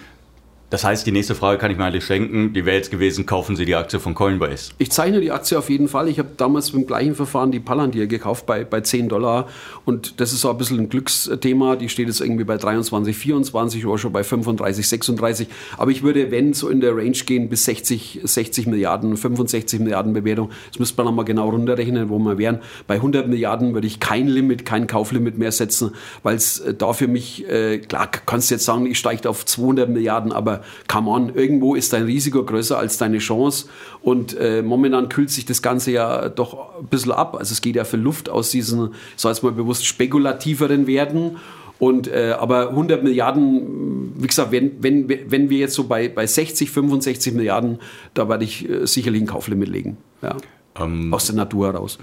das 0.77 0.85
heißt, 0.85 1.07
die 1.07 1.11
nächste 1.11 1.35
Frage 1.35 1.57
kann 1.57 1.71
ich 1.71 1.79
mir 1.79 1.87
eigentlich 1.87 2.05
schenken. 2.05 2.53
Die 2.53 2.67
wäre 2.67 2.77
jetzt 2.77 2.91
gewesen, 2.91 3.25
kaufen 3.25 3.57
Sie 3.57 3.65
die 3.65 3.75
Aktie 3.75 3.99
von 3.99 4.15
Coinbase? 4.15 4.73
Ich 4.77 4.93
zeichne 4.93 5.23
die 5.23 5.31
Aktie 5.31 5.57
auf 5.57 5.71
jeden 5.71 5.89
Fall. 5.89 6.07
Ich 6.07 6.19
habe 6.19 6.29
damals 6.37 6.73
beim 6.73 6.87
gleichen 6.87 7.15
Verfahren 7.15 7.51
die 7.51 7.61
Palantir 7.61 8.07
gekauft 8.07 8.45
bei, 8.45 8.63
bei 8.63 8.83
10 8.83 9.09
Dollar. 9.09 9.49
Und 9.87 10.21
das 10.21 10.35
ist 10.35 10.43
so 10.43 10.51
ein 10.51 10.59
bisschen 10.59 10.79
ein 10.79 10.91
Glücksthema. 10.91 11.77
Die 11.77 11.89
steht 11.89 12.09
jetzt 12.09 12.21
irgendwie 12.21 12.45
bei 12.45 12.59
23, 12.59 13.17
24 13.17 13.87
oder 13.87 13.97
schon 13.97 14.13
bei 14.13 14.23
35, 14.23 14.87
36. 14.87 15.49
Aber 15.79 15.91
ich 15.91 16.03
würde, 16.03 16.31
wenn, 16.31 16.53
so 16.53 16.69
in 16.69 16.83
der 16.83 16.95
Range 16.95 17.13
gehen 17.13 17.49
bis 17.49 17.65
60, 17.65 18.21
60 18.25 18.67
Milliarden, 18.67 19.17
65 19.17 19.81
Milliarden 19.81 20.13
Bewertung. 20.13 20.51
Das 20.69 20.79
müsste 20.79 20.99
man 20.99 21.07
nochmal 21.07 21.25
genau 21.25 21.49
runterrechnen, 21.49 22.11
wo 22.11 22.19
wir 22.19 22.37
wären. 22.37 22.59
Bei 22.87 22.97
100 22.97 23.29
Milliarden 23.29 23.73
würde 23.73 23.87
ich 23.87 23.99
kein 23.99 24.29
Limit, 24.29 24.67
kein 24.67 24.87
Kauflimit 24.87 25.39
mehr 25.39 25.53
setzen, 25.53 25.93
weil 26.23 26.37
es 26.37 26.61
äh, 26.61 26.75
da 26.75 26.93
für 26.93 27.09
mich, 27.09 27.49
äh, 27.49 27.79
klar, 27.79 28.11
kannst 28.27 28.51
du 28.51 28.57
jetzt 28.57 28.67
sagen, 28.67 28.85
ich 28.85 28.99
steige 28.99 29.31
auf 29.31 29.47
200 29.47 29.89
Milliarden, 29.89 30.33
aber 30.33 30.61
come 30.89 31.11
on, 31.11 31.35
irgendwo 31.35 31.75
ist 31.75 31.93
dein 31.93 32.05
Risiko 32.05 32.45
größer 32.45 32.79
als 32.79 32.99
deine 32.99 33.19
Chance. 33.19 33.67
Und 34.03 34.37
äh, 34.39 34.63
momentan 34.63 35.09
kühlt 35.09 35.31
sich 35.31 35.45
das 35.45 35.63
Ganze 35.63 35.93
ja 35.93 36.29
doch 36.29 36.79
ein 36.79 36.87
bisschen 36.87 37.13
ab. 37.13 37.37
Also 37.39 37.53
es 37.53 37.61
geht 37.61 37.77
ja 37.77 37.85
für 37.85 37.97
Luft 37.97 38.29
aus 38.29 38.51
diesen, 38.51 38.95
sage 39.17 39.35
jetzt 39.35 39.43
mal 39.43 39.53
bewusst, 39.53 39.87
spekulativeren 39.87 40.87
Werten. 40.87 41.37
Und, 41.79 42.09
äh, 42.09 42.35
aber 42.39 42.71
100 42.71 43.03
Milliarden, 43.03 44.15
wie 44.17 44.27
gesagt, 44.27 44.51
wenn, 44.51 44.83
wenn, 44.83 45.09
wenn 45.09 45.51
wir 45.51 45.59
jetzt 45.59 45.75
so 45.75 45.85
bei, 45.85 46.09
bei 46.09 46.27
60, 46.27 46.71
65 46.71 47.35
Milliarden, 47.35 47.81
da 48.15 48.29
werde 48.29 48.45
ich 48.45 48.69
äh, 48.69 48.87
sicherlich 48.87 49.23
ein 49.23 49.27
Kauflimit 49.27 49.69
legen. 49.69 49.99
Ja. 50.23 50.37
Ähm, 50.79 51.13
Aus 51.13 51.27
der 51.27 51.37
Natur 51.37 51.67
heraus. 51.67 51.99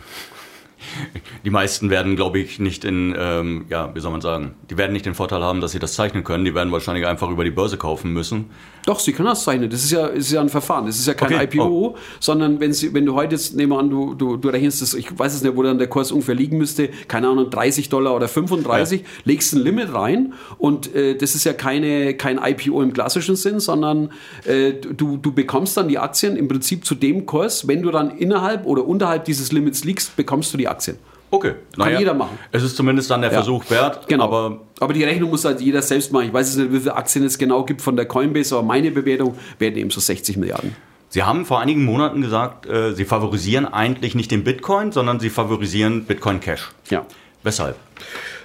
Die 1.46 1.50
meisten 1.50 1.90
werden, 1.90 2.16
glaube 2.16 2.40
ich, 2.40 2.60
nicht 2.60 2.86
in, 2.86 3.16
ähm, 3.18 3.66
ja, 3.70 3.94
wie 3.94 4.00
soll 4.00 4.12
man 4.12 4.22
sagen, 4.22 4.56
die 4.70 4.78
werden 4.78 4.94
nicht 4.94 5.06
den 5.06 5.14
Vorteil 5.14 5.42
haben, 5.42 5.62
dass 5.62 5.72
sie 5.72 5.80
das 5.80 5.94
zeichnen 5.94 6.24
können. 6.24 6.46
Die 6.46 6.56
werden 6.56 6.72
wahrscheinlich 6.72 7.06
einfach 7.06 7.30
über 7.30 7.44
die 7.44 7.52
Börse 7.52 7.78
kaufen 7.78 8.14
müssen. 8.14 8.50
Doch, 8.86 9.00
sie 9.00 9.14
können 9.14 9.30
das 9.30 9.44
zeichnen. 9.44 9.70
Das 9.70 9.84
ist 9.84 9.92
ja, 9.92 10.08
ist 10.08 10.32
ja 10.32 10.42
ein 10.42 10.50
Verfahren. 10.50 10.86
Das 10.86 11.00
ist 11.00 11.08
ja 11.08 11.14
kein 11.14 11.34
okay. 11.34 11.46
IPO, 11.46 11.66
oh. 11.66 11.96
sondern 12.20 12.60
wenn, 12.60 12.74
sie, 12.74 12.94
wenn 12.94 13.06
du 13.06 13.14
heute 13.16 13.36
jetzt, 13.36 13.56
nehmen 13.56 13.72
wir 13.72 13.80
an, 13.80 13.90
du, 13.90 14.14
du, 14.14 14.38
du 14.38 14.50
rechnest 14.50 14.82
das, 14.82 14.94
ich 14.94 15.18
weiß 15.18 15.34
es 15.34 15.42
nicht, 15.42 15.56
wo 15.56 15.64
dann 15.64 15.78
der 15.78 15.88
Kurs 15.88 16.12
ungefähr 16.12 16.36
liegen 16.36 16.58
müsste, 16.58 16.90
keine 17.08 17.30
Ahnung, 17.30 17.50
30 17.50 17.90
Dollar 17.90 18.16
oder 18.16 18.28
35, 18.28 19.02
ja. 19.02 19.08
legst 19.24 19.54
ein 19.54 19.62
Limit 19.62 19.94
rein 19.94 20.34
und 20.58 20.94
äh, 20.94 21.16
das 21.16 21.36
ist 21.36 21.46
ja 21.46 21.54
keine, 21.54 22.16
kein 22.16 22.40
IPO 22.44 22.82
im 22.82 22.94
klassischen 22.94 23.36
Sinn, 23.36 23.60
sondern 23.60 24.12
äh, 24.46 24.74
du, 24.74 25.18
du 25.18 25.32
bekommst 25.32 25.78
dann 25.78 25.88
die 25.88 25.98
Aktien 25.98 26.36
im 26.36 26.48
Prinzip 26.48 26.86
zu 26.86 26.96
dem 26.96 27.26
Kurs, 27.26 27.68
wenn 27.68 27.82
du 27.82 27.92
dann 27.92 28.18
innerhalb 28.18 28.66
oder 28.66 28.86
unterhalb 28.86 29.26
dieses 29.26 29.52
Limits 29.52 29.84
liegst, 29.86 30.16
bekommst 30.16 30.54
du 30.54 30.58
die 30.58 30.68
Aktien. 30.74 30.98
Okay. 31.34 31.54
Kann 31.76 31.88
naja, 31.88 32.00
jeder 32.00 32.14
machen. 32.14 32.38
Es 32.52 32.62
ist 32.62 32.76
zumindest 32.76 33.10
dann 33.10 33.22
der 33.22 33.32
ja. 33.32 33.38
Versuch 33.38 33.68
wert. 33.72 34.08
Genau. 34.08 34.26
Aber, 34.26 34.62
aber 34.80 34.94
die 34.94 35.04
Rechnung 35.04 35.32
muss 35.32 35.44
halt 35.46 35.62
jeder 35.62 35.82
selbst 35.82 36.12
machen. 36.12 36.28
Ich 36.28 36.34
weiß 36.34 36.50
jetzt 36.50 36.58
nicht, 36.58 36.74
wie 36.74 36.80
viele 36.80 36.96
Aktien 36.96 37.26
es 37.26 37.40
genau 37.40 37.64
gibt 37.64 37.82
von 37.82 37.96
der 37.96 38.06
Coinbase, 38.06 38.56
aber 38.56 38.64
meine 38.64 38.92
Bewertung 38.92 39.36
wären 39.58 39.76
eben 39.76 39.90
so 39.90 40.00
60 40.00 40.38
Milliarden. 40.38 40.76
Sie 41.10 41.24
haben 41.24 41.46
vor 41.46 41.60
einigen 41.60 41.86
Monaten 41.86 42.22
gesagt, 42.22 42.68
äh, 42.68 42.94
Sie 42.94 43.06
favorisieren 43.06 43.66
eigentlich 43.66 44.14
nicht 44.14 44.30
den 44.30 44.44
Bitcoin, 44.44 44.92
sondern 44.92 45.20
Sie 45.20 45.30
favorisieren 45.32 46.06
Bitcoin 46.06 46.40
Cash. 46.40 46.70
Ja. 46.90 47.06
Weshalb? 47.44 47.78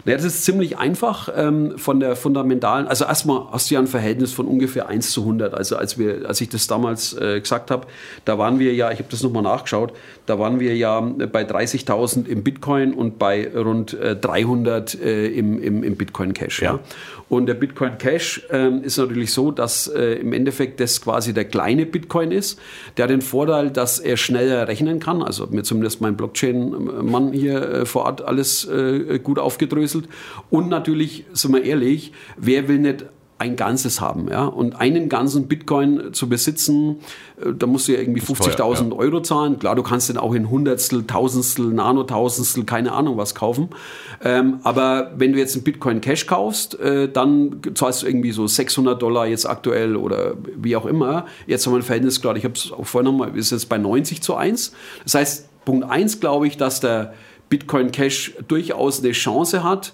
Naja, 0.04 0.16
das 0.16 0.26
ist 0.26 0.44
ziemlich 0.44 0.78
einfach 0.78 1.28
ähm, 1.36 1.76
von 1.76 2.00
der 2.00 2.16
fundamentalen, 2.16 2.86
also 2.86 3.04
erstmal 3.04 3.42
hast 3.52 3.70
du 3.70 3.74
ja 3.74 3.80
ein 3.80 3.86
Verhältnis 3.86 4.32
von 4.32 4.46
ungefähr 4.46 4.88
1 4.88 5.10
zu 5.10 5.22
100. 5.22 5.54
Also 5.54 5.76
als, 5.76 5.98
wir, 5.98 6.26
als 6.26 6.40
ich 6.40 6.48
das 6.48 6.66
damals 6.66 7.12
äh, 7.14 7.40
gesagt 7.40 7.70
habe, 7.70 7.86
da 8.24 8.38
waren 8.38 8.58
wir 8.58 8.72
ja, 8.74 8.90
ich 8.90 8.98
habe 8.98 9.08
das 9.10 9.22
nochmal 9.22 9.42
nachgeschaut, 9.42 9.92
da 10.26 10.38
waren 10.38 10.60
wir 10.60 10.76
ja 10.76 11.00
bei 11.00 11.42
30.000 11.42 12.26
im 12.26 12.42
Bitcoin 12.42 12.94
und 12.94 13.18
bei 13.18 13.50
rund 13.54 13.94
äh, 13.94 14.14
300 14.14 14.94
äh, 14.94 15.26
im, 15.28 15.62
im, 15.62 15.82
im, 15.82 15.96
Bitcoin 15.96 16.32
Cash. 16.32 16.62
Ja. 16.62 16.74
ja. 16.74 16.80
Und 17.28 17.46
der 17.46 17.54
Bitcoin 17.54 17.98
Cash 17.98 18.46
ähm, 18.50 18.82
ist 18.82 18.96
natürlich 18.96 19.32
so, 19.32 19.50
dass 19.50 19.86
äh, 19.88 20.14
im 20.14 20.32
Endeffekt 20.32 20.80
das 20.80 21.00
quasi 21.00 21.34
der 21.34 21.44
kleine 21.44 21.84
Bitcoin 21.84 22.32
ist. 22.32 22.58
Der 22.96 23.04
hat 23.04 23.10
den 23.10 23.20
Vorteil, 23.20 23.70
dass 23.70 23.98
er 23.98 24.16
schneller 24.16 24.68
rechnen 24.68 25.00
kann. 25.00 25.22
Also 25.22 25.46
mir 25.50 25.62
zumindest 25.62 26.00
mein 26.00 26.16
Blockchain-Mann 26.16 27.32
hier 27.32 27.62
äh, 27.62 27.86
vor 27.86 28.04
Ort 28.04 28.22
alles 28.22 28.66
äh, 28.66 29.18
gut 29.38 29.44
aufgedröselt. 29.44 30.08
Und 30.50 30.68
natürlich, 30.68 31.24
sind 31.32 31.54
wir 31.54 31.64
ehrlich, 31.64 32.12
wer 32.36 32.68
will 32.68 32.78
nicht 32.78 33.06
ein 33.40 33.54
Ganzes 33.54 34.00
haben. 34.00 34.28
Ja? 34.28 34.46
Und 34.46 34.74
einen 34.80 35.08
ganzen 35.08 35.46
Bitcoin 35.46 36.12
zu 36.12 36.28
besitzen, 36.28 36.96
äh, 37.40 37.52
da 37.56 37.68
musst 37.68 37.86
du 37.86 37.92
ja 37.92 38.00
irgendwie 38.00 38.20
50.000 38.20 38.90
ja. 38.90 38.96
Euro 38.96 39.22
zahlen. 39.22 39.60
Klar, 39.60 39.76
du 39.76 39.84
kannst 39.84 40.08
den 40.08 40.18
auch 40.18 40.34
in 40.34 40.50
Hundertstel, 40.50 41.06
Tausendstel, 41.06 41.66
Nanotausendstel, 41.66 42.64
keine 42.64 42.90
Ahnung 42.90 43.16
was 43.16 43.36
kaufen. 43.36 43.68
Ähm, 44.24 44.58
aber 44.64 45.12
wenn 45.16 45.32
du 45.32 45.38
jetzt 45.38 45.54
einen 45.54 45.62
Bitcoin 45.62 46.00
Cash 46.00 46.26
kaufst, 46.26 46.80
äh, 46.80 47.08
dann 47.08 47.60
zahlst 47.74 48.02
du 48.02 48.08
irgendwie 48.08 48.32
so 48.32 48.48
600 48.48 49.00
Dollar 49.00 49.28
jetzt 49.28 49.48
aktuell 49.48 49.94
oder 49.94 50.34
wie 50.56 50.74
auch 50.74 50.86
immer. 50.86 51.26
Jetzt 51.46 51.64
haben 51.64 51.74
wir 51.74 51.78
ein 51.78 51.84
Verhältnis, 51.84 52.20
gerade 52.20 52.40
ich 52.40 52.44
habe 52.44 52.54
es 52.54 52.72
auch 52.72 52.86
vorhin 52.86 53.12
nochmal, 53.12 53.36
ist 53.38 53.52
jetzt 53.52 53.68
bei 53.68 53.78
90 53.78 54.20
zu 54.20 54.34
1. 54.34 54.72
Das 55.04 55.14
heißt, 55.14 55.64
Punkt 55.64 55.88
1 55.88 56.18
glaube 56.18 56.48
ich, 56.48 56.56
dass 56.56 56.80
der 56.80 57.14
Bitcoin 57.48 57.90
Cash 57.90 58.34
durchaus 58.46 59.02
eine 59.02 59.12
Chance 59.12 59.62
hat, 59.62 59.92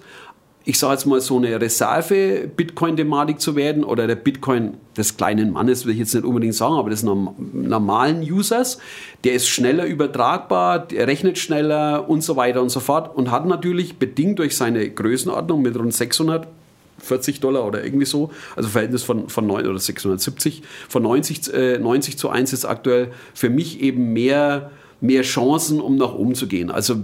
ich 0.67 0.79
sage 0.79 0.95
jetzt 0.95 1.05
mal, 1.05 1.21
so 1.21 1.37
eine 1.37 1.61
Reserve-Bitcoin-Thematik 1.61 3.38
zu 3.38 3.55
werden 3.55 3.85
oder 3.85 4.07
der 4.07 4.14
Bitcoin 4.14 4.79
des 4.97 5.17
kleinen 5.17 5.53
Mannes, 5.53 5.85
will 5.85 5.93
ich 5.93 5.99
jetzt 5.99 6.14
nicht 6.14 6.25
unbedingt 6.25 6.55
sagen, 6.55 6.77
aber 6.77 6.88
des 6.88 7.03
normalen 7.03 8.23
Users, 8.23 8.79
der 9.25 9.35
ist 9.35 9.47
schneller 9.47 9.85
übertragbar, 9.85 10.79
der 10.79 11.07
rechnet 11.07 11.38
schneller 11.38 12.09
und 12.09 12.23
so 12.23 12.37
weiter 12.37 12.62
und 12.62 12.71
so 12.71 12.81
fort 12.81 13.14
und 13.14 13.31
hat 13.31 13.47
natürlich 13.47 13.99
bedingt 13.99 14.38
durch 14.38 14.57
seine 14.57 14.88
Größenordnung 14.88 15.61
mit 15.61 15.77
rund 15.77 15.93
600 15.93 16.49
40 16.97 17.40
Dollar 17.40 17.67
oder 17.67 17.85
irgendwie 17.85 18.07
so, 18.07 18.31
also 18.57 18.69
Verhältnis 18.69 19.03
von, 19.03 19.29
von 19.29 19.47
9 19.47 19.67
oder 19.67 19.79
670, 19.79 20.62
von 20.88 21.03
90, 21.03 21.53
äh, 21.53 21.79
90 21.79 22.17
zu 22.17 22.31
1 22.31 22.53
ist 22.53 22.64
aktuell 22.64 23.11
für 23.35 23.51
mich 23.51 23.81
eben 23.81 24.12
mehr 24.12 24.71
mehr 25.05 25.23
Chancen, 25.23 25.81
um 25.81 25.97
nach 25.97 26.14
oben 26.14 26.35
zu 26.35 26.49
gehen. 26.49 26.71
Also 26.71 26.97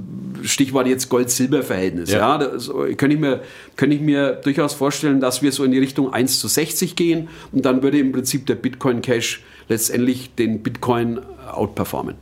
Stichwort 0.43 0.87
jetzt 0.87 1.11
Gold-Silber-Verhältnis. 1.11 2.11
Ja. 2.11 2.19
ja 2.19 2.39
das, 2.39 2.71
kann, 2.97 3.11
ich 3.11 3.19
mir, 3.19 3.43
kann 3.77 3.93
ich 3.93 4.01
mir 4.01 4.33
durchaus 4.43 4.73
vorstellen, 4.73 5.21
dass 5.21 5.43
wir 5.43 5.53
so 5.53 5.65
in 5.65 5.71
die 5.71 5.79
Richtung 5.79 6.13
1 6.13 6.41
zu 6.41 6.49
60 6.49 6.97
gehen 6.97 7.29
und 7.53 7.65
dann 7.67 7.83
würde 7.83 7.99
im 7.99 8.13
Prinzip 8.13 8.47
der 8.47 8.55
Bitcoin 8.55 9.03
Cash 9.03 9.43
letztendlich 9.69 10.35
den 10.35 10.63
Bitcoin 10.63 11.21
outperformen. 11.53 12.15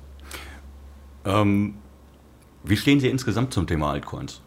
Ähm, 1.24 1.74
wie 2.64 2.76
stehen 2.76 2.98
Sie 2.98 3.08
insgesamt 3.08 3.54
zum 3.54 3.68
Thema 3.68 3.92
Altcoins? 3.92 4.40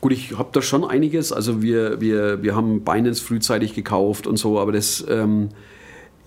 Gut, 0.00 0.12
ich 0.12 0.36
habe 0.36 0.48
da 0.52 0.62
schon 0.62 0.84
einiges. 0.84 1.32
Also 1.32 1.62
wir, 1.62 2.00
wir, 2.00 2.42
wir 2.42 2.56
haben 2.56 2.82
Binance 2.82 3.22
frühzeitig 3.22 3.72
gekauft 3.72 4.26
und 4.26 4.36
so, 4.36 4.58
aber 4.58 4.72
das... 4.72 5.04
Ähm, 5.08 5.50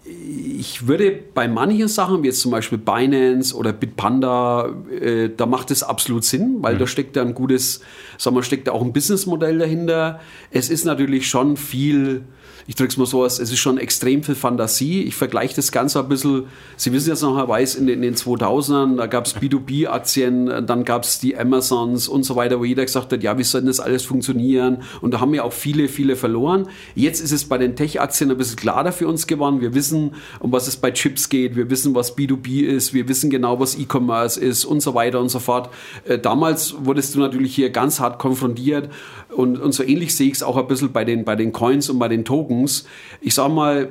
ich 0.08 0.88
würde 0.88 1.12
bei 1.34 1.48
manchen 1.48 1.88
Sachen, 1.88 2.24
wie 2.24 2.28
jetzt 2.28 2.42
zum 2.42 2.52
Beispiel 2.52 2.78
Binance 2.78 3.56
oder 3.56 3.74
Bitpanda, 3.74 4.74
äh, 4.90 5.30
da 5.36 5.46
macht 5.46 5.72
es 5.72 5.84
absolut 5.84 6.24
Sinn, 6.24 6.58
weil 6.62 6.76
mhm. 6.76 6.80
da 6.80 6.88
steckt 6.88 7.16
da 7.16 7.22
ein 7.22 7.34
gutes, 7.34 7.82
sagen 8.18 8.36
wir, 8.36 8.44
steckt 8.44 8.68
da 8.68 8.72
auch 8.72 8.82
ein 8.82 8.94
Businessmodell 8.94 9.58
dahinter. 9.60 10.20
Es 10.52 10.70
ist 10.70 10.86
natürlich 10.86 11.28
schon 11.30 11.58
viel 11.58 12.24
ich 12.70 12.76
drücke 12.76 12.90
es 12.90 12.98
mal 12.98 13.06
so 13.06 13.24
aus, 13.24 13.40
es 13.40 13.50
ist 13.50 13.60
schon 13.60 13.78
extrem 13.78 14.24
viel 14.24 14.36
Fantasie. 14.36 15.04
Ich 15.04 15.16
vergleiche 15.16 15.56
das 15.56 15.72
Ganze 15.72 16.02
ein 16.02 16.10
bisschen, 16.10 16.48
Sie 16.76 16.92
wissen 16.92 17.10
jetzt 17.10 17.22
noch, 17.22 17.38
Herr 17.38 17.48
Weiß, 17.48 17.76
in 17.76 17.88
den, 17.88 18.04
in 18.04 18.14
den 18.14 18.16
2000ern, 18.16 18.98
da 18.98 19.08
gab 19.08 19.26
es 19.26 19.38
B2B-Aktien, 19.38 20.68
dann 20.68 20.84
gab 20.84 21.04
es 21.04 21.20
die 21.20 21.38
Amazons 21.38 22.10
und 22.10 22.24
so 22.24 22.36
weiter, 22.36 22.60
wo 22.60 22.66
jeder 22.66 22.84
gesagt 22.84 23.14
hat, 23.14 23.24
ja, 23.24 23.38
wie 23.38 23.44
soll 23.44 23.62
denn 23.62 23.70
das 23.70 23.80
alles 23.80 24.04
funktionieren? 24.04 24.84
Und 25.00 25.14
da 25.14 25.22
haben 25.22 25.32
wir 25.32 25.46
auch 25.46 25.54
viele, 25.54 25.88
viele 25.88 26.18
verloren. 26.18 26.68
Jetzt 26.94 27.22
ist 27.22 27.32
es 27.32 27.46
bei 27.46 27.58
den 27.58 27.78
Tech-Aktien 27.78 28.30
ein 28.32 28.38
bisschen 28.38 28.58
klarer 28.58 28.92
für 28.92 29.08
uns 29.08 29.28
geworden. 29.28 29.62
Wir 29.62 29.74
wissen, 29.74 29.97
um 30.40 30.52
was 30.52 30.68
es 30.68 30.78
bei 30.78 30.92
Chips 30.92 31.30
geht, 31.30 31.56
wir 31.56 31.70
wissen, 31.70 31.96
was 31.96 32.18
B2B 32.18 32.64
ist, 32.64 32.94
wir 32.94 33.08
wissen 33.08 33.30
genau, 33.30 33.60
was 33.60 33.78
E-Commerce 33.78 34.40
ist 34.40 34.66
und 34.66 34.82
so 34.82 34.94
weiter 34.94 35.20
und 35.20 35.30
so 35.30 35.40
fort. 35.40 35.70
Äh, 36.06 36.20
damals 36.20 36.76
wurdest 36.80 37.16
du 37.16 37.20
natürlich 37.20 37.56
hier 37.56 37.70
ganz 37.70 38.00
hart 38.00 38.20
konfrontiert 38.20 38.90
und, 39.30 39.60
und 39.60 39.74
so 39.74 39.84
ähnlich 39.84 40.16
sehe 40.16 40.28
ich 40.28 40.36
es 40.36 40.44
auch 40.44 40.58
ein 40.58 40.68
bisschen 40.68 40.92
bei 40.92 41.06
den, 41.06 41.26
bei 41.26 41.36
den 41.36 41.52
Coins 41.52 41.90
und 41.90 42.00
bei 42.00 42.08
den 42.08 42.26
Tokens. 42.26 42.86
Ich 43.22 43.34
sage 43.34 43.54
mal, 43.54 43.90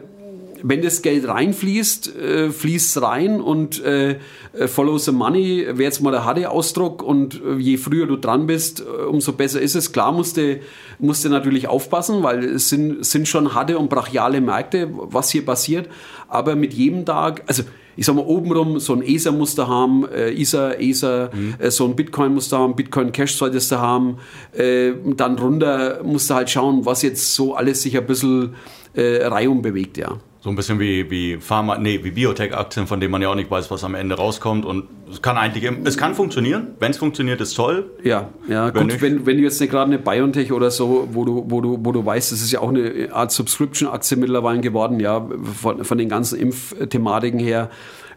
wenn 0.68 0.82
das 0.82 1.00
Geld 1.02 1.28
reinfließt, 1.28 2.16
äh, 2.16 2.50
fließt 2.50 2.96
es 2.96 3.02
rein 3.02 3.40
und 3.40 3.82
äh, 3.84 4.18
äh, 4.52 4.66
follow 4.66 4.98
the 4.98 5.12
money 5.12 5.64
wäre 5.68 5.84
jetzt 5.84 6.02
mal 6.02 6.10
der 6.10 6.24
harte 6.24 6.50
Ausdruck 6.50 7.04
und 7.04 7.40
äh, 7.40 7.54
je 7.56 7.76
früher 7.76 8.06
du 8.06 8.16
dran 8.16 8.48
bist, 8.48 8.80
äh, 8.80 9.04
umso 9.04 9.32
besser 9.32 9.60
ist 9.60 9.76
es. 9.76 9.92
Klar 9.92 10.10
musst 10.10 10.36
du, 10.36 10.58
musst 10.98 11.24
du 11.24 11.28
natürlich 11.28 11.68
aufpassen, 11.68 12.24
weil 12.24 12.42
es 12.44 12.68
sind, 12.68 13.06
sind 13.06 13.28
schon 13.28 13.54
harte 13.54 13.78
und 13.78 13.88
brachiale 13.90 14.40
Märkte, 14.40 14.90
was 14.92 15.30
hier 15.30 15.44
passiert, 15.44 15.88
aber 16.28 16.56
mit 16.56 16.74
jedem 16.74 17.04
Tag, 17.04 17.44
also 17.46 17.62
ich 17.94 18.04
sag 18.04 18.16
mal, 18.16 18.26
obenrum 18.26 18.80
so 18.80 18.92
ein 18.92 19.02
ESA-Muster 19.02 19.68
haben, 19.68 20.04
äh, 20.08 20.30
ISA, 20.30 20.72
ESA, 20.72 21.30
mhm. 21.32 21.54
äh, 21.58 21.70
so 21.70 21.84
ein 21.84 21.94
Bitcoin-Muster 21.94 22.58
haben, 22.58 22.74
Bitcoin 22.74 23.12
Cash 23.12 23.36
solltest 23.36 23.70
du 23.70 23.78
haben. 23.78 24.18
Äh, 24.52 24.92
dann 25.16 25.38
runter 25.38 26.00
musst 26.02 26.28
du 26.28 26.34
halt 26.34 26.50
schauen, 26.50 26.84
was 26.84 27.02
jetzt 27.02 27.34
so 27.34 27.54
alles 27.54 27.82
sich 27.82 27.96
ein 27.96 28.06
bisschen 28.06 28.54
äh, 28.94 29.24
reihum 29.24 29.62
bewegt, 29.62 29.96
ja. 29.96 30.18
So 30.46 30.50
ein 30.50 30.54
bisschen 30.54 30.78
wie, 30.78 31.10
wie 31.10 31.38
Pharma, 31.38 31.76
nee, 31.76 31.98
wie 32.04 32.12
Biotech-Aktien, 32.12 32.86
von 32.86 33.00
denen 33.00 33.10
man 33.10 33.20
ja 33.20 33.30
auch 33.30 33.34
nicht 33.34 33.50
weiß, 33.50 33.68
was 33.72 33.82
am 33.82 33.96
Ende 33.96 34.14
rauskommt. 34.14 34.64
Und 34.64 34.84
es 35.10 35.20
kann 35.20 35.36
eigentlich, 35.36 35.68
es 35.82 35.98
kann 35.98 36.14
funktionieren. 36.14 36.68
Wenn 36.78 36.92
es 36.92 36.98
funktioniert, 36.98 37.40
ist 37.40 37.54
toll. 37.54 37.90
Ja, 38.04 38.28
ja, 38.46 38.72
wenn 38.72 38.86
gut, 38.86 39.02
wenn, 39.02 39.26
wenn 39.26 39.38
du 39.38 39.42
jetzt 39.42 39.58
gerade 39.58 39.92
eine 39.92 39.98
Biotech 39.98 40.52
oder 40.52 40.70
so, 40.70 41.08
wo 41.10 41.24
du, 41.24 41.46
wo 41.48 41.60
du, 41.60 41.80
wo 41.82 41.90
du 41.90 42.06
weißt, 42.06 42.30
das 42.30 42.42
ist 42.42 42.52
ja 42.52 42.60
auch 42.60 42.68
eine 42.68 43.08
Art 43.10 43.32
Subscription-Aktie 43.32 44.18
mittlerweile 44.18 44.60
geworden, 44.60 45.00
ja, 45.00 45.28
von, 45.60 45.84
von 45.84 45.98
den 45.98 46.08
ganzen 46.08 46.38
Impfthematiken 46.38 47.40
her. 47.40 47.68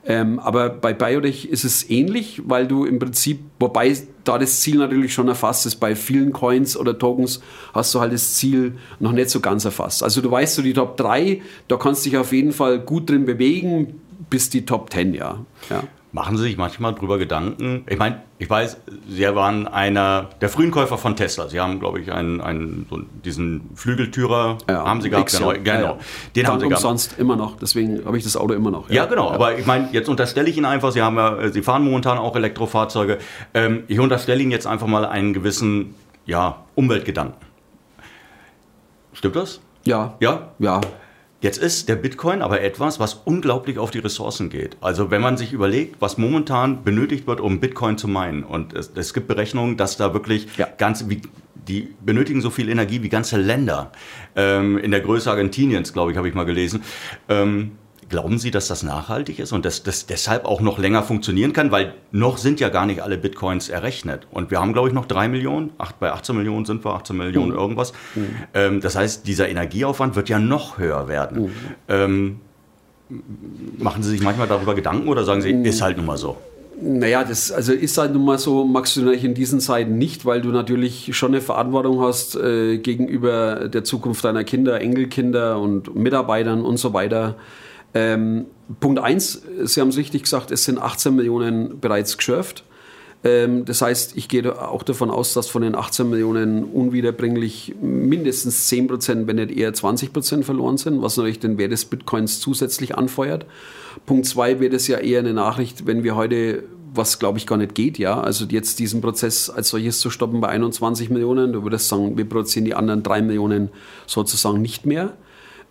Ähm, 0.05 0.39
aber 0.39 0.69
bei 0.69 0.93
Biotech 0.93 1.45
ist 1.45 1.63
es 1.63 1.89
ähnlich, 1.89 2.41
weil 2.45 2.67
du 2.67 2.85
im 2.85 2.99
Prinzip, 2.99 3.41
wobei 3.59 3.95
da 4.23 4.37
das 4.37 4.61
Ziel 4.61 4.77
natürlich 4.77 5.13
schon 5.13 5.27
erfasst 5.27 5.65
ist, 5.65 5.75
bei 5.75 5.95
vielen 5.95 6.31
Coins 6.31 6.77
oder 6.77 6.97
Tokens 6.97 7.41
hast 7.73 7.93
du 7.93 7.99
halt 7.99 8.13
das 8.13 8.35
Ziel 8.35 8.77
noch 8.99 9.11
nicht 9.11 9.29
so 9.29 9.39
ganz 9.39 9.65
erfasst. 9.65 10.03
Also 10.03 10.21
du 10.21 10.31
weißt 10.31 10.55
so 10.55 10.61
die 10.61 10.73
Top 10.73 10.97
3, 10.97 11.41
da 11.67 11.77
kannst 11.77 12.05
du 12.05 12.09
dich 12.09 12.17
auf 12.17 12.31
jeden 12.31 12.53
Fall 12.53 12.79
gut 12.79 13.09
drin 13.09 13.25
bewegen, 13.25 13.99
bis 14.29 14.49
die 14.49 14.65
Top 14.65 14.91
10, 14.91 15.13
ja. 15.13 15.45
ja. 15.69 15.83
Machen 16.11 16.37
Sie 16.37 16.43
sich 16.43 16.57
manchmal 16.57 16.95
drüber 16.95 17.19
Gedanken? 17.19 17.85
Ich 17.87 17.99
meine, 17.99 18.23
ich 18.39 18.49
weiß, 18.49 18.77
Sie 19.07 19.23
waren 19.35 19.67
einer 19.67 20.29
der 20.41 20.49
frühen 20.49 20.71
Käufer 20.71 20.97
von 20.97 21.15
Tesla. 21.15 21.49
Sie 21.49 21.59
haben, 21.59 21.79
glaube 21.79 21.99
ich, 21.99 22.11
einen, 22.11 22.41
einen 22.41 22.87
so 22.89 22.99
diesen 23.23 23.69
Flügeltürer 23.75 24.57
ja, 24.67 24.85
haben 24.85 25.01
Sie 25.01 25.11
gehabt. 25.11 25.31
Genau, 25.31 25.51
genau. 25.51 25.69
Ja, 25.69 25.97
den 26.35 26.47
haben 26.47 26.59
Sie 26.59 26.67
gehabt. 26.67 26.81
sonst 26.81 27.19
immer 27.19 27.35
noch. 27.35 27.57
Deswegen 27.57 28.03
habe 28.05 28.17
ich 28.17 28.23
das 28.23 28.37
Auto 28.37 28.55
immer 28.55 28.71
noch. 28.71 28.89
Ja, 28.89 28.95
ja 28.95 29.05
genau. 29.05 29.29
Aber 29.29 29.59
ich 29.59 29.67
meine, 29.67 29.89
jetzt 29.91 30.09
unterstelle 30.09 30.49
ich 30.49 30.57
Ihnen 30.57 30.65
einfach, 30.65 30.91
Sie 30.91 31.03
haben 31.03 31.15
ja, 31.17 31.47
Sie 31.49 31.61
fahren 31.61 31.83
momentan 31.83 32.17
auch 32.17 32.35
Elektrofahrzeuge. 32.35 33.19
Ähm, 33.53 33.83
ich 33.87 33.99
unterstelle 33.99 34.41
Ihnen 34.41 34.51
jetzt 34.51 34.65
einfach 34.65 34.87
mal 34.87 35.05
einen 35.05 35.33
gewissen, 35.33 35.93
ja, 36.25 36.63
Umweltgedanken. 36.73 37.37
Stimmt 39.13 39.35
das? 39.35 39.61
Ja. 39.83 40.15
Ja? 40.19 40.53
Ja. 40.57 40.81
Jetzt 41.41 41.57
ist 41.57 41.87
der 41.87 41.95
Bitcoin 41.95 42.41
aber 42.41 42.61
etwas, 42.61 42.99
was 42.99 43.13
unglaublich 43.13 43.77
auf 43.77 43.91
die 43.91 43.99
Ressourcen 43.99 44.49
geht. 44.49 44.75
Also 44.81 45.09
wenn 45.09 45.21
man 45.21 45.37
sich 45.37 45.53
überlegt, 45.53 46.01
was 46.01 46.17
momentan 46.17 46.83
benötigt 46.83 47.27
wird, 47.27 47.39
um 47.39 47.61
Bitcoin 47.61 47.97
zu 47.97 48.09
meinen, 48.09 48.43
und 48.43 48.73
es, 48.73 48.91
es 48.93 49.13
gibt 49.13 49.27
Berechnungen, 49.27 49.77
dass 49.77 49.95
da 49.95 50.13
wirklich 50.13 50.47
ja. 50.57 50.67
ganz, 50.77 51.07
wie, 51.07 51.21
die 51.55 51.93
benötigen 52.03 52.41
so 52.41 52.49
viel 52.49 52.67
Energie 52.67 53.03
wie 53.03 53.09
ganze 53.09 53.37
Länder. 53.37 53.91
Ähm, 54.35 54.77
in 54.77 54.91
der 54.91 54.99
Größe 54.99 55.29
Argentiniens, 55.29 55.93
glaube 55.93 56.11
ich, 56.11 56.17
habe 56.17 56.27
ich 56.27 56.33
mal 56.33 56.45
gelesen. 56.45 56.83
Ähm, 57.29 57.71
Glauben 58.09 58.39
Sie, 58.39 58.49
dass 58.51 58.67
das 58.67 58.81
nachhaltig 58.81 59.39
ist 59.39 59.51
und 59.51 59.65
dass 59.65 59.83
das 59.83 60.07
deshalb 60.07 60.45
auch 60.45 60.61
noch 60.61 60.79
länger 60.79 61.03
funktionieren 61.03 61.53
kann? 61.53 61.71
Weil 61.71 61.93
noch 62.11 62.37
sind 62.37 62.59
ja 62.59 62.69
gar 62.69 62.85
nicht 62.85 63.01
alle 63.01 63.17
Bitcoins 63.17 63.69
errechnet. 63.69 64.27
Und 64.31 64.49
wir 64.49 64.59
haben, 64.59 64.73
glaube 64.73 64.87
ich, 64.87 64.93
noch 64.93 65.05
drei 65.05 65.27
Millionen. 65.27 65.71
Acht, 65.77 65.99
bei 65.99 66.11
18 66.11 66.35
Millionen 66.35 66.65
sind 66.65 66.83
wir, 66.83 66.93
18 66.93 67.15
Millionen 67.15 67.51
mhm. 67.51 67.57
irgendwas. 67.57 67.93
Mhm. 68.15 68.27
Ähm, 68.53 68.81
das 68.81 68.95
heißt, 68.95 69.27
dieser 69.27 69.47
Energieaufwand 69.47 70.15
wird 70.15 70.27
ja 70.27 70.39
noch 70.39 70.79
höher 70.79 71.07
werden. 71.07 71.43
Mhm. 71.43 71.51
Ähm, 71.87 72.39
machen 73.77 74.03
Sie 74.03 74.09
sich 74.09 74.21
manchmal 74.21 74.47
darüber 74.47 74.75
Gedanken 74.75 75.07
oder 75.07 75.23
sagen 75.23 75.41
Sie, 75.41 75.51
ist 75.51 75.81
halt 75.81 75.97
nun 75.97 76.05
mal 76.05 76.17
so? 76.17 76.37
Naja, 76.81 77.23
das 77.23 77.51
also 77.51 77.73
ist 77.73 77.97
halt 77.97 78.13
nun 78.13 78.23
mal 78.23 78.39
so, 78.39 78.63
magst 78.63 78.95
du 78.95 79.01
natürlich 79.01 79.25
in 79.25 79.33
diesen 79.33 79.59
Zeiten 79.59 79.97
nicht, 79.97 80.25
weil 80.25 80.41
du 80.41 80.49
natürlich 80.49 81.15
schon 81.15 81.31
eine 81.31 81.41
Verantwortung 81.41 82.01
hast 82.01 82.35
äh, 82.35 82.77
gegenüber 82.77 83.67
der 83.67 83.83
Zukunft 83.83 84.23
deiner 84.23 84.45
Kinder, 84.45 84.79
Enkelkinder 84.79 85.59
und 85.59 85.93
Mitarbeitern 85.95 86.63
und 86.63 86.77
so 86.77 86.93
weiter. 86.93 87.35
Ähm, 87.93 88.45
Punkt 88.79 88.99
1, 88.99 89.41
Sie 89.63 89.81
haben 89.81 89.89
es 89.89 89.97
richtig 89.97 90.23
gesagt, 90.23 90.51
es 90.51 90.65
sind 90.65 90.77
18 90.77 91.15
Millionen 91.15 91.79
bereits 91.79 92.17
geschürft. 92.17 92.63
Ähm, 93.23 93.65
das 93.65 93.81
heißt, 93.81 94.15
ich 94.15 94.29
gehe 94.29 94.61
auch 94.61 94.83
davon 94.83 95.09
aus, 95.09 95.33
dass 95.33 95.49
von 95.49 95.61
den 95.61 95.75
18 95.75 96.09
Millionen 96.09 96.63
unwiederbringlich 96.63 97.75
mindestens 97.81 98.67
10 98.67 98.87
Prozent, 98.87 99.27
wenn 99.27 99.35
nicht 99.35 99.51
eher 99.51 99.73
20 99.73 100.13
Prozent 100.13 100.45
verloren 100.45 100.77
sind, 100.77 101.01
was 101.01 101.17
natürlich 101.17 101.39
den 101.39 101.57
Wert 101.57 101.71
des 101.71 101.85
Bitcoins 101.85 102.39
zusätzlich 102.39 102.95
anfeuert. 102.95 103.45
Punkt 104.05 104.25
2 104.25 104.59
wäre 104.59 104.75
es 104.75 104.87
ja 104.87 104.99
eher 104.99 105.19
eine 105.19 105.33
Nachricht, 105.33 105.85
wenn 105.85 106.03
wir 106.03 106.15
heute 106.15 106.63
was 106.91 107.19
glaube 107.19 107.37
ich 107.37 107.45
gar 107.45 107.57
nicht 107.57 107.75
geht, 107.75 107.97
ja. 107.99 108.19
Also 108.19 108.45
jetzt 108.45 108.79
diesen 108.79 109.01
Prozess 109.01 109.49
als 109.49 109.69
solches 109.69 109.99
zu 109.99 110.09
stoppen 110.09 110.41
bei 110.41 110.49
21 110.49 111.09
Millionen, 111.09 111.53
du 111.53 111.63
würdest 111.63 111.87
sagen, 111.87 112.17
wir 112.17 112.27
produzieren 112.27 112.65
die 112.65 112.73
anderen 112.73 113.03
3 113.03 113.21
Millionen 113.21 113.69
sozusagen 114.07 114.61
nicht 114.61 114.87
mehr. 114.87 115.13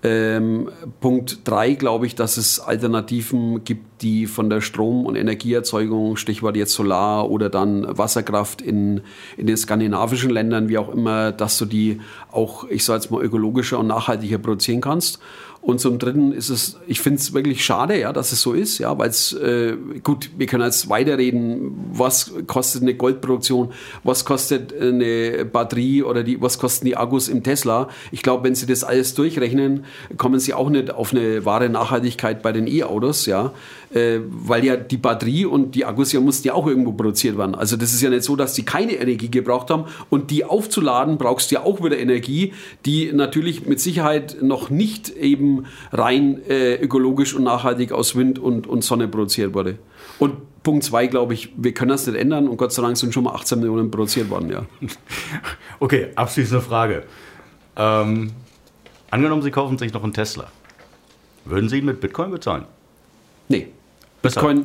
Ähm, 0.00 0.70
Punkt 1.00 1.40
3 1.42 1.74
glaube 1.74 2.06
ich, 2.06 2.14
dass 2.14 2.36
es 2.36 2.60
Alternativen 2.60 3.64
gibt, 3.64 4.02
die 4.02 4.26
von 4.26 4.48
der 4.48 4.60
Strom- 4.60 5.06
und 5.06 5.16
Energieerzeugung, 5.16 6.16
Stichwort 6.16 6.56
jetzt 6.56 6.74
Solar 6.74 7.28
oder 7.28 7.50
dann 7.50 7.84
Wasserkraft 7.98 8.62
in, 8.62 9.00
in 9.36 9.48
den 9.48 9.56
skandinavischen 9.56 10.30
Ländern, 10.30 10.68
wie 10.68 10.78
auch 10.78 10.88
immer, 10.88 11.32
dass 11.32 11.58
du 11.58 11.64
die 11.64 12.00
auch, 12.30 12.62
ich 12.68 12.84
sage 12.84 13.00
jetzt 13.00 13.10
mal, 13.10 13.24
ökologischer 13.24 13.80
und 13.80 13.88
nachhaltiger 13.88 14.38
produzieren 14.38 14.80
kannst. 14.80 15.18
Und 15.68 15.80
zum 15.80 15.98
Dritten 15.98 16.32
ist 16.32 16.48
es, 16.48 16.78
ich 16.86 16.98
finde 17.02 17.18
es 17.18 17.34
wirklich 17.34 17.62
schade, 17.62 18.00
ja, 18.00 18.14
dass 18.14 18.32
es 18.32 18.40
so 18.40 18.54
ist, 18.54 18.78
ja, 18.78 18.96
weil 18.96 19.10
es, 19.10 19.34
äh, 19.34 19.76
gut, 20.02 20.30
wir 20.38 20.46
können 20.46 20.64
jetzt 20.64 20.88
weiterreden, 20.88 21.90
was 21.92 22.32
kostet 22.46 22.80
eine 22.80 22.94
Goldproduktion, 22.94 23.72
was 24.02 24.24
kostet 24.24 24.72
eine 24.72 25.44
Batterie 25.44 26.04
oder 26.04 26.22
die, 26.22 26.40
was 26.40 26.58
kosten 26.58 26.86
die 26.86 26.96
Akkus 26.96 27.28
im 27.28 27.42
Tesla. 27.42 27.90
Ich 28.12 28.22
glaube, 28.22 28.44
wenn 28.44 28.54
Sie 28.54 28.64
das 28.64 28.82
alles 28.82 29.12
durchrechnen, 29.12 29.84
kommen 30.16 30.40
Sie 30.40 30.54
auch 30.54 30.70
nicht 30.70 30.90
auf 30.90 31.12
eine 31.12 31.44
wahre 31.44 31.68
Nachhaltigkeit 31.68 32.40
bei 32.40 32.52
den 32.52 32.66
E-Autos, 32.66 33.26
ja 33.26 33.52
äh, 33.94 34.18
weil 34.28 34.64
ja 34.64 34.76
die 34.76 34.96
Batterie 34.96 35.46
und 35.46 35.74
die 35.74 35.84
Akkus 35.84 36.12
ja 36.12 36.20
mussten 36.20 36.48
ja 36.48 36.54
auch 36.54 36.66
irgendwo 36.66 36.92
produziert 36.92 37.38
werden. 37.38 37.54
Also 37.54 37.76
das 37.76 37.92
ist 37.92 38.02
ja 38.02 38.10
nicht 38.10 38.22
so, 38.22 38.36
dass 38.36 38.54
sie 38.54 38.64
keine 38.64 38.92
Energie 38.92 39.30
gebraucht 39.30 39.70
haben 39.70 39.84
und 40.10 40.30
die 40.30 40.44
aufzuladen 40.44 41.18
brauchst 41.18 41.50
du 41.50 41.56
ja 41.56 41.62
auch 41.62 41.82
wieder 41.82 41.98
Energie, 41.98 42.52
die 42.84 43.12
natürlich 43.12 43.66
mit 43.66 43.80
Sicherheit 43.80 44.38
noch 44.42 44.70
nicht 44.70 45.10
eben 45.10 45.64
rein 45.92 46.40
äh, 46.48 46.74
ökologisch 46.76 47.34
und 47.34 47.44
nachhaltig 47.44 47.92
aus 47.92 48.16
Wind 48.16 48.38
und, 48.38 48.66
und 48.66 48.84
Sonne 48.84 49.08
produziert 49.08 49.54
wurde. 49.54 49.78
Und 50.18 50.62
Punkt 50.62 50.84
zwei, 50.84 51.06
glaube 51.06 51.34
ich, 51.34 51.52
wir 51.56 51.72
können 51.72 51.90
das 51.90 52.06
nicht 52.06 52.18
ändern 52.18 52.48
und 52.48 52.56
Gott 52.56 52.72
sei 52.72 52.82
Dank 52.82 52.96
sind 52.96 53.14
schon 53.14 53.24
mal 53.24 53.32
18 53.32 53.58
Millionen 53.58 53.90
produziert 53.90 54.28
worden, 54.28 54.50
ja. 54.50 54.66
Okay, 55.80 56.08
abschließende 56.16 56.60
Frage. 56.60 57.04
Ähm, 57.76 58.32
angenommen, 59.10 59.42
Sie 59.42 59.52
kaufen 59.52 59.78
sich 59.78 59.92
noch 59.92 60.02
einen 60.02 60.12
Tesla. 60.12 60.50
Würden 61.44 61.68
Sie 61.68 61.78
ihn 61.78 61.84
mit 61.84 62.00
Bitcoin 62.00 62.32
bezahlen? 62.32 62.64
Nee. 63.48 63.68
Bitcoin, 64.22 64.64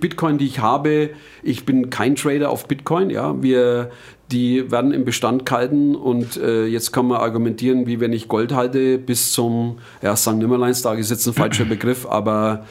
Bitcoin, 0.00 0.38
die 0.38 0.46
ich 0.46 0.60
habe, 0.60 1.10
ich 1.42 1.64
bin 1.64 1.90
kein 1.90 2.14
Trader 2.14 2.50
auf 2.50 2.68
Bitcoin. 2.68 3.10
Ja, 3.10 3.42
wir, 3.42 3.90
die 4.30 4.70
werden 4.70 4.92
im 4.92 5.04
Bestand 5.04 5.44
gehalten 5.44 5.96
und 5.96 6.36
äh, 6.36 6.66
jetzt 6.66 6.92
kann 6.92 7.06
man 7.06 7.18
argumentieren, 7.20 7.86
wie 7.86 8.00
wenn 8.00 8.12
ich 8.12 8.28
Gold 8.28 8.52
halte 8.52 8.98
bis 8.98 9.32
zum, 9.32 9.78
ja, 10.02 10.14
St. 10.14 10.34
Nimmerleinstag 10.34 10.98
ist 10.98 11.10
jetzt 11.10 11.26
ein 11.26 11.34
falscher 11.34 11.64
Begriff, 11.66 12.06
aber 12.06 12.64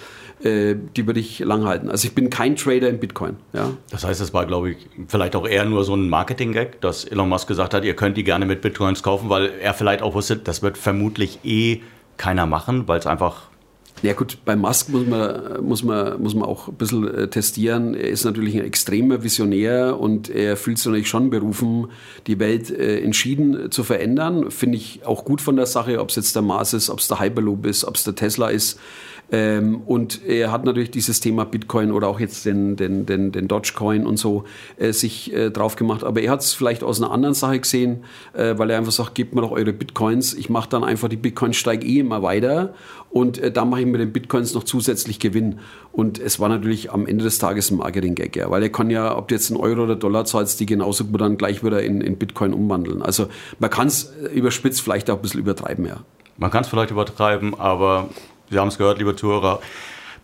äh, 0.43 0.75
die 0.95 1.07
würde 1.07 1.19
ich 1.19 1.39
lang 1.39 1.65
halten. 1.65 1.89
Also 1.89 2.07
ich 2.07 2.15
bin 2.15 2.29
kein 2.29 2.55
Trader 2.55 2.89
in 2.89 2.99
Bitcoin. 2.99 3.37
Ja. 3.53 3.71
Das 3.89 4.05
heißt, 4.05 4.21
es 4.21 4.33
war, 4.33 4.45
glaube 4.45 4.71
ich, 4.71 4.77
vielleicht 5.07 5.35
auch 5.35 5.47
eher 5.47 5.65
nur 5.65 5.83
so 5.83 5.95
ein 5.95 6.09
Marketing-Gag, 6.09 6.81
dass 6.81 7.05
Elon 7.05 7.29
Musk 7.29 7.47
gesagt 7.47 7.73
hat, 7.73 7.83
ihr 7.83 7.95
könnt 7.95 8.15
die 8.15 8.23
gerne 8.23 8.45
mit 8.45 8.61
Bitcoins 8.61 9.03
kaufen, 9.03 9.29
weil 9.29 9.51
er 9.61 9.73
vielleicht 9.73 10.01
auch 10.01 10.13
wusste, 10.13 10.37
das 10.37 10.61
wird 10.61 10.77
vermutlich 10.77 11.39
eh 11.43 11.81
keiner 12.17 12.45
machen, 12.45 12.87
weil 12.87 12.99
es 12.99 13.07
einfach 13.07 13.49
ja 14.01 14.13
gut, 14.13 14.37
bei 14.45 14.55
Musk 14.55 14.89
muss 14.89 15.07
man, 15.07 15.63
muss 15.63 15.83
man, 15.83 16.21
muss 16.21 16.35
man 16.35 16.43
auch 16.43 16.67
ein 16.67 16.75
bisschen 16.75 17.07
äh, 17.07 17.27
testieren. 17.27 17.95
Er 17.95 18.09
ist 18.09 18.25
natürlich 18.25 18.55
ein 18.55 18.65
extremer 18.65 19.23
Visionär 19.23 19.99
und 19.99 20.29
er 20.29 20.57
fühlt 20.57 20.77
sich 20.77 20.87
natürlich 20.87 21.07
schon 21.07 21.29
berufen, 21.29 21.87
die 22.27 22.39
Welt 22.39 22.69
äh, 22.69 22.99
entschieden 22.99 23.71
zu 23.71 23.83
verändern. 23.83 24.51
Finde 24.51 24.77
ich 24.77 25.05
auch 25.05 25.23
gut 25.25 25.41
von 25.41 25.55
der 25.55 25.65
Sache, 25.65 25.99
ob 26.01 26.09
es 26.09 26.17
jetzt 26.17 26.35
der 26.35 26.43
Mars 26.43 26.73
ist, 26.73 26.89
ob 26.89 26.99
es 26.99 27.07
der 27.07 27.19
Hyperloop 27.19 27.65
ist, 27.65 27.85
ob 27.85 27.95
es 27.95 28.03
der 28.03 28.15
Tesla 28.15 28.49
ist. 28.49 28.79
Ähm, 29.31 29.81
und 29.85 30.23
er 30.23 30.51
hat 30.51 30.65
natürlich 30.65 30.91
dieses 30.91 31.19
Thema 31.19 31.45
Bitcoin 31.45 31.91
oder 31.91 32.07
auch 32.07 32.19
jetzt 32.19 32.45
den, 32.45 32.75
den, 32.75 33.07
den, 33.07 33.31
den 33.31 33.47
Dogecoin 33.47 34.05
und 34.05 34.17
so 34.17 34.43
äh, 34.77 34.93
sich 34.93 35.33
äh, 35.33 35.49
drauf 35.49 35.75
gemacht. 35.75 36.03
Aber 36.03 36.21
er 36.21 36.31
hat 36.31 36.41
es 36.41 36.53
vielleicht 36.53 36.83
aus 36.83 37.01
einer 37.01 37.11
anderen 37.11 37.33
Sache 37.33 37.59
gesehen, 37.59 38.03
äh, 38.33 38.55
weil 38.57 38.69
er 38.69 38.77
einfach 38.77 38.91
sagt, 38.91 39.15
gebt 39.15 39.33
mir 39.33 39.41
doch 39.41 39.51
eure 39.51 39.73
Bitcoins. 39.73 40.35
Ich 40.35 40.49
mache 40.49 40.69
dann 40.69 40.83
einfach 40.83 41.09
die 41.09 41.15
Bitcoins, 41.15 41.57
steige 41.57 41.87
eh 41.87 41.99
immer 41.99 42.21
weiter 42.21 42.75
und 43.15 43.37
äh, 43.37 43.49
da 43.49 43.63
mache 43.63 43.79
ich 43.79 43.84
mit 43.91 44.01
den 44.01 44.13
Bitcoins 44.13 44.53
noch 44.53 44.63
zusätzlich 44.63 45.19
Gewinn. 45.19 45.59
Und 45.91 46.19
es 46.19 46.39
war 46.39 46.49
natürlich 46.49 46.91
am 46.91 47.05
Ende 47.05 47.23
des 47.23 47.37
Tages 47.37 47.71
ein 47.71 47.77
Marketing-Gag, 47.77 48.35
ja, 48.35 48.49
weil 48.49 48.63
er 48.63 48.69
kann 48.69 48.89
ja, 48.89 49.17
ob 49.17 49.27
du 49.27 49.35
jetzt 49.35 49.51
einen 49.51 49.59
Euro 49.59 49.83
oder 49.83 49.95
Dollar 49.95 50.25
zahlst, 50.25 50.59
die 50.59 50.65
genauso 50.65 51.05
gut 51.05 51.21
dann 51.21 51.37
gleich 51.37 51.63
wieder 51.63 51.81
in, 51.83 52.01
in 52.01 52.17
Bitcoin 52.17 52.53
umwandeln. 52.53 53.01
Also 53.01 53.27
man 53.59 53.69
kann 53.69 53.87
es 53.87 54.13
überspitzt 54.33 54.81
vielleicht 54.81 55.09
auch 55.09 55.17
ein 55.17 55.21
bisschen 55.21 55.39
übertreiben, 55.39 55.85
ja. 55.85 55.97
Man 56.37 56.51
kann 56.51 56.63
es 56.63 56.67
vielleicht 56.67 56.91
übertreiben, 56.91 57.57
aber 57.57 58.09
Sie 58.49 58.59
haben 58.59 58.67
es 58.67 58.77
gehört, 58.77 58.99
liebe 58.99 59.15
Zuhörer. 59.15 59.59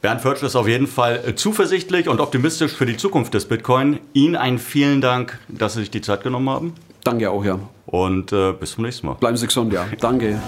Bernd 0.02 0.22
Förtsch 0.22 0.42
ist 0.42 0.56
auf 0.56 0.68
jeden 0.68 0.88
Fall 0.88 1.22
äh, 1.26 1.36
zuversichtlich 1.36 2.10
und 2.10 2.20
optimistisch 2.20 2.74
für 2.74 2.86
die 2.86 2.98
Zukunft 2.98 3.34
des 3.34 3.46
Bitcoin. 3.46 4.00
Ihnen 4.14 4.36
einen 4.36 4.58
vielen 4.58 5.00
Dank, 5.00 5.40
dass 5.48 5.74
Sie 5.74 5.82
sich 5.82 5.92
die 5.92 6.02
Zeit 6.02 6.24
genommen 6.24 6.50
haben. 6.50 6.74
Danke 7.04 7.30
auch, 7.30 7.46
ja. 7.46 7.60
Und 7.86 8.32
äh, 8.32 8.54
bis 8.54 8.72
zum 8.74 8.84
nächsten 8.84 9.08
Mal. 9.08 9.14
Bleiben 9.16 9.38
Sie 9.38 9.46
gesund, 9.46 9.74
ja. 9.74 9.86
Danke. 10.00 10.40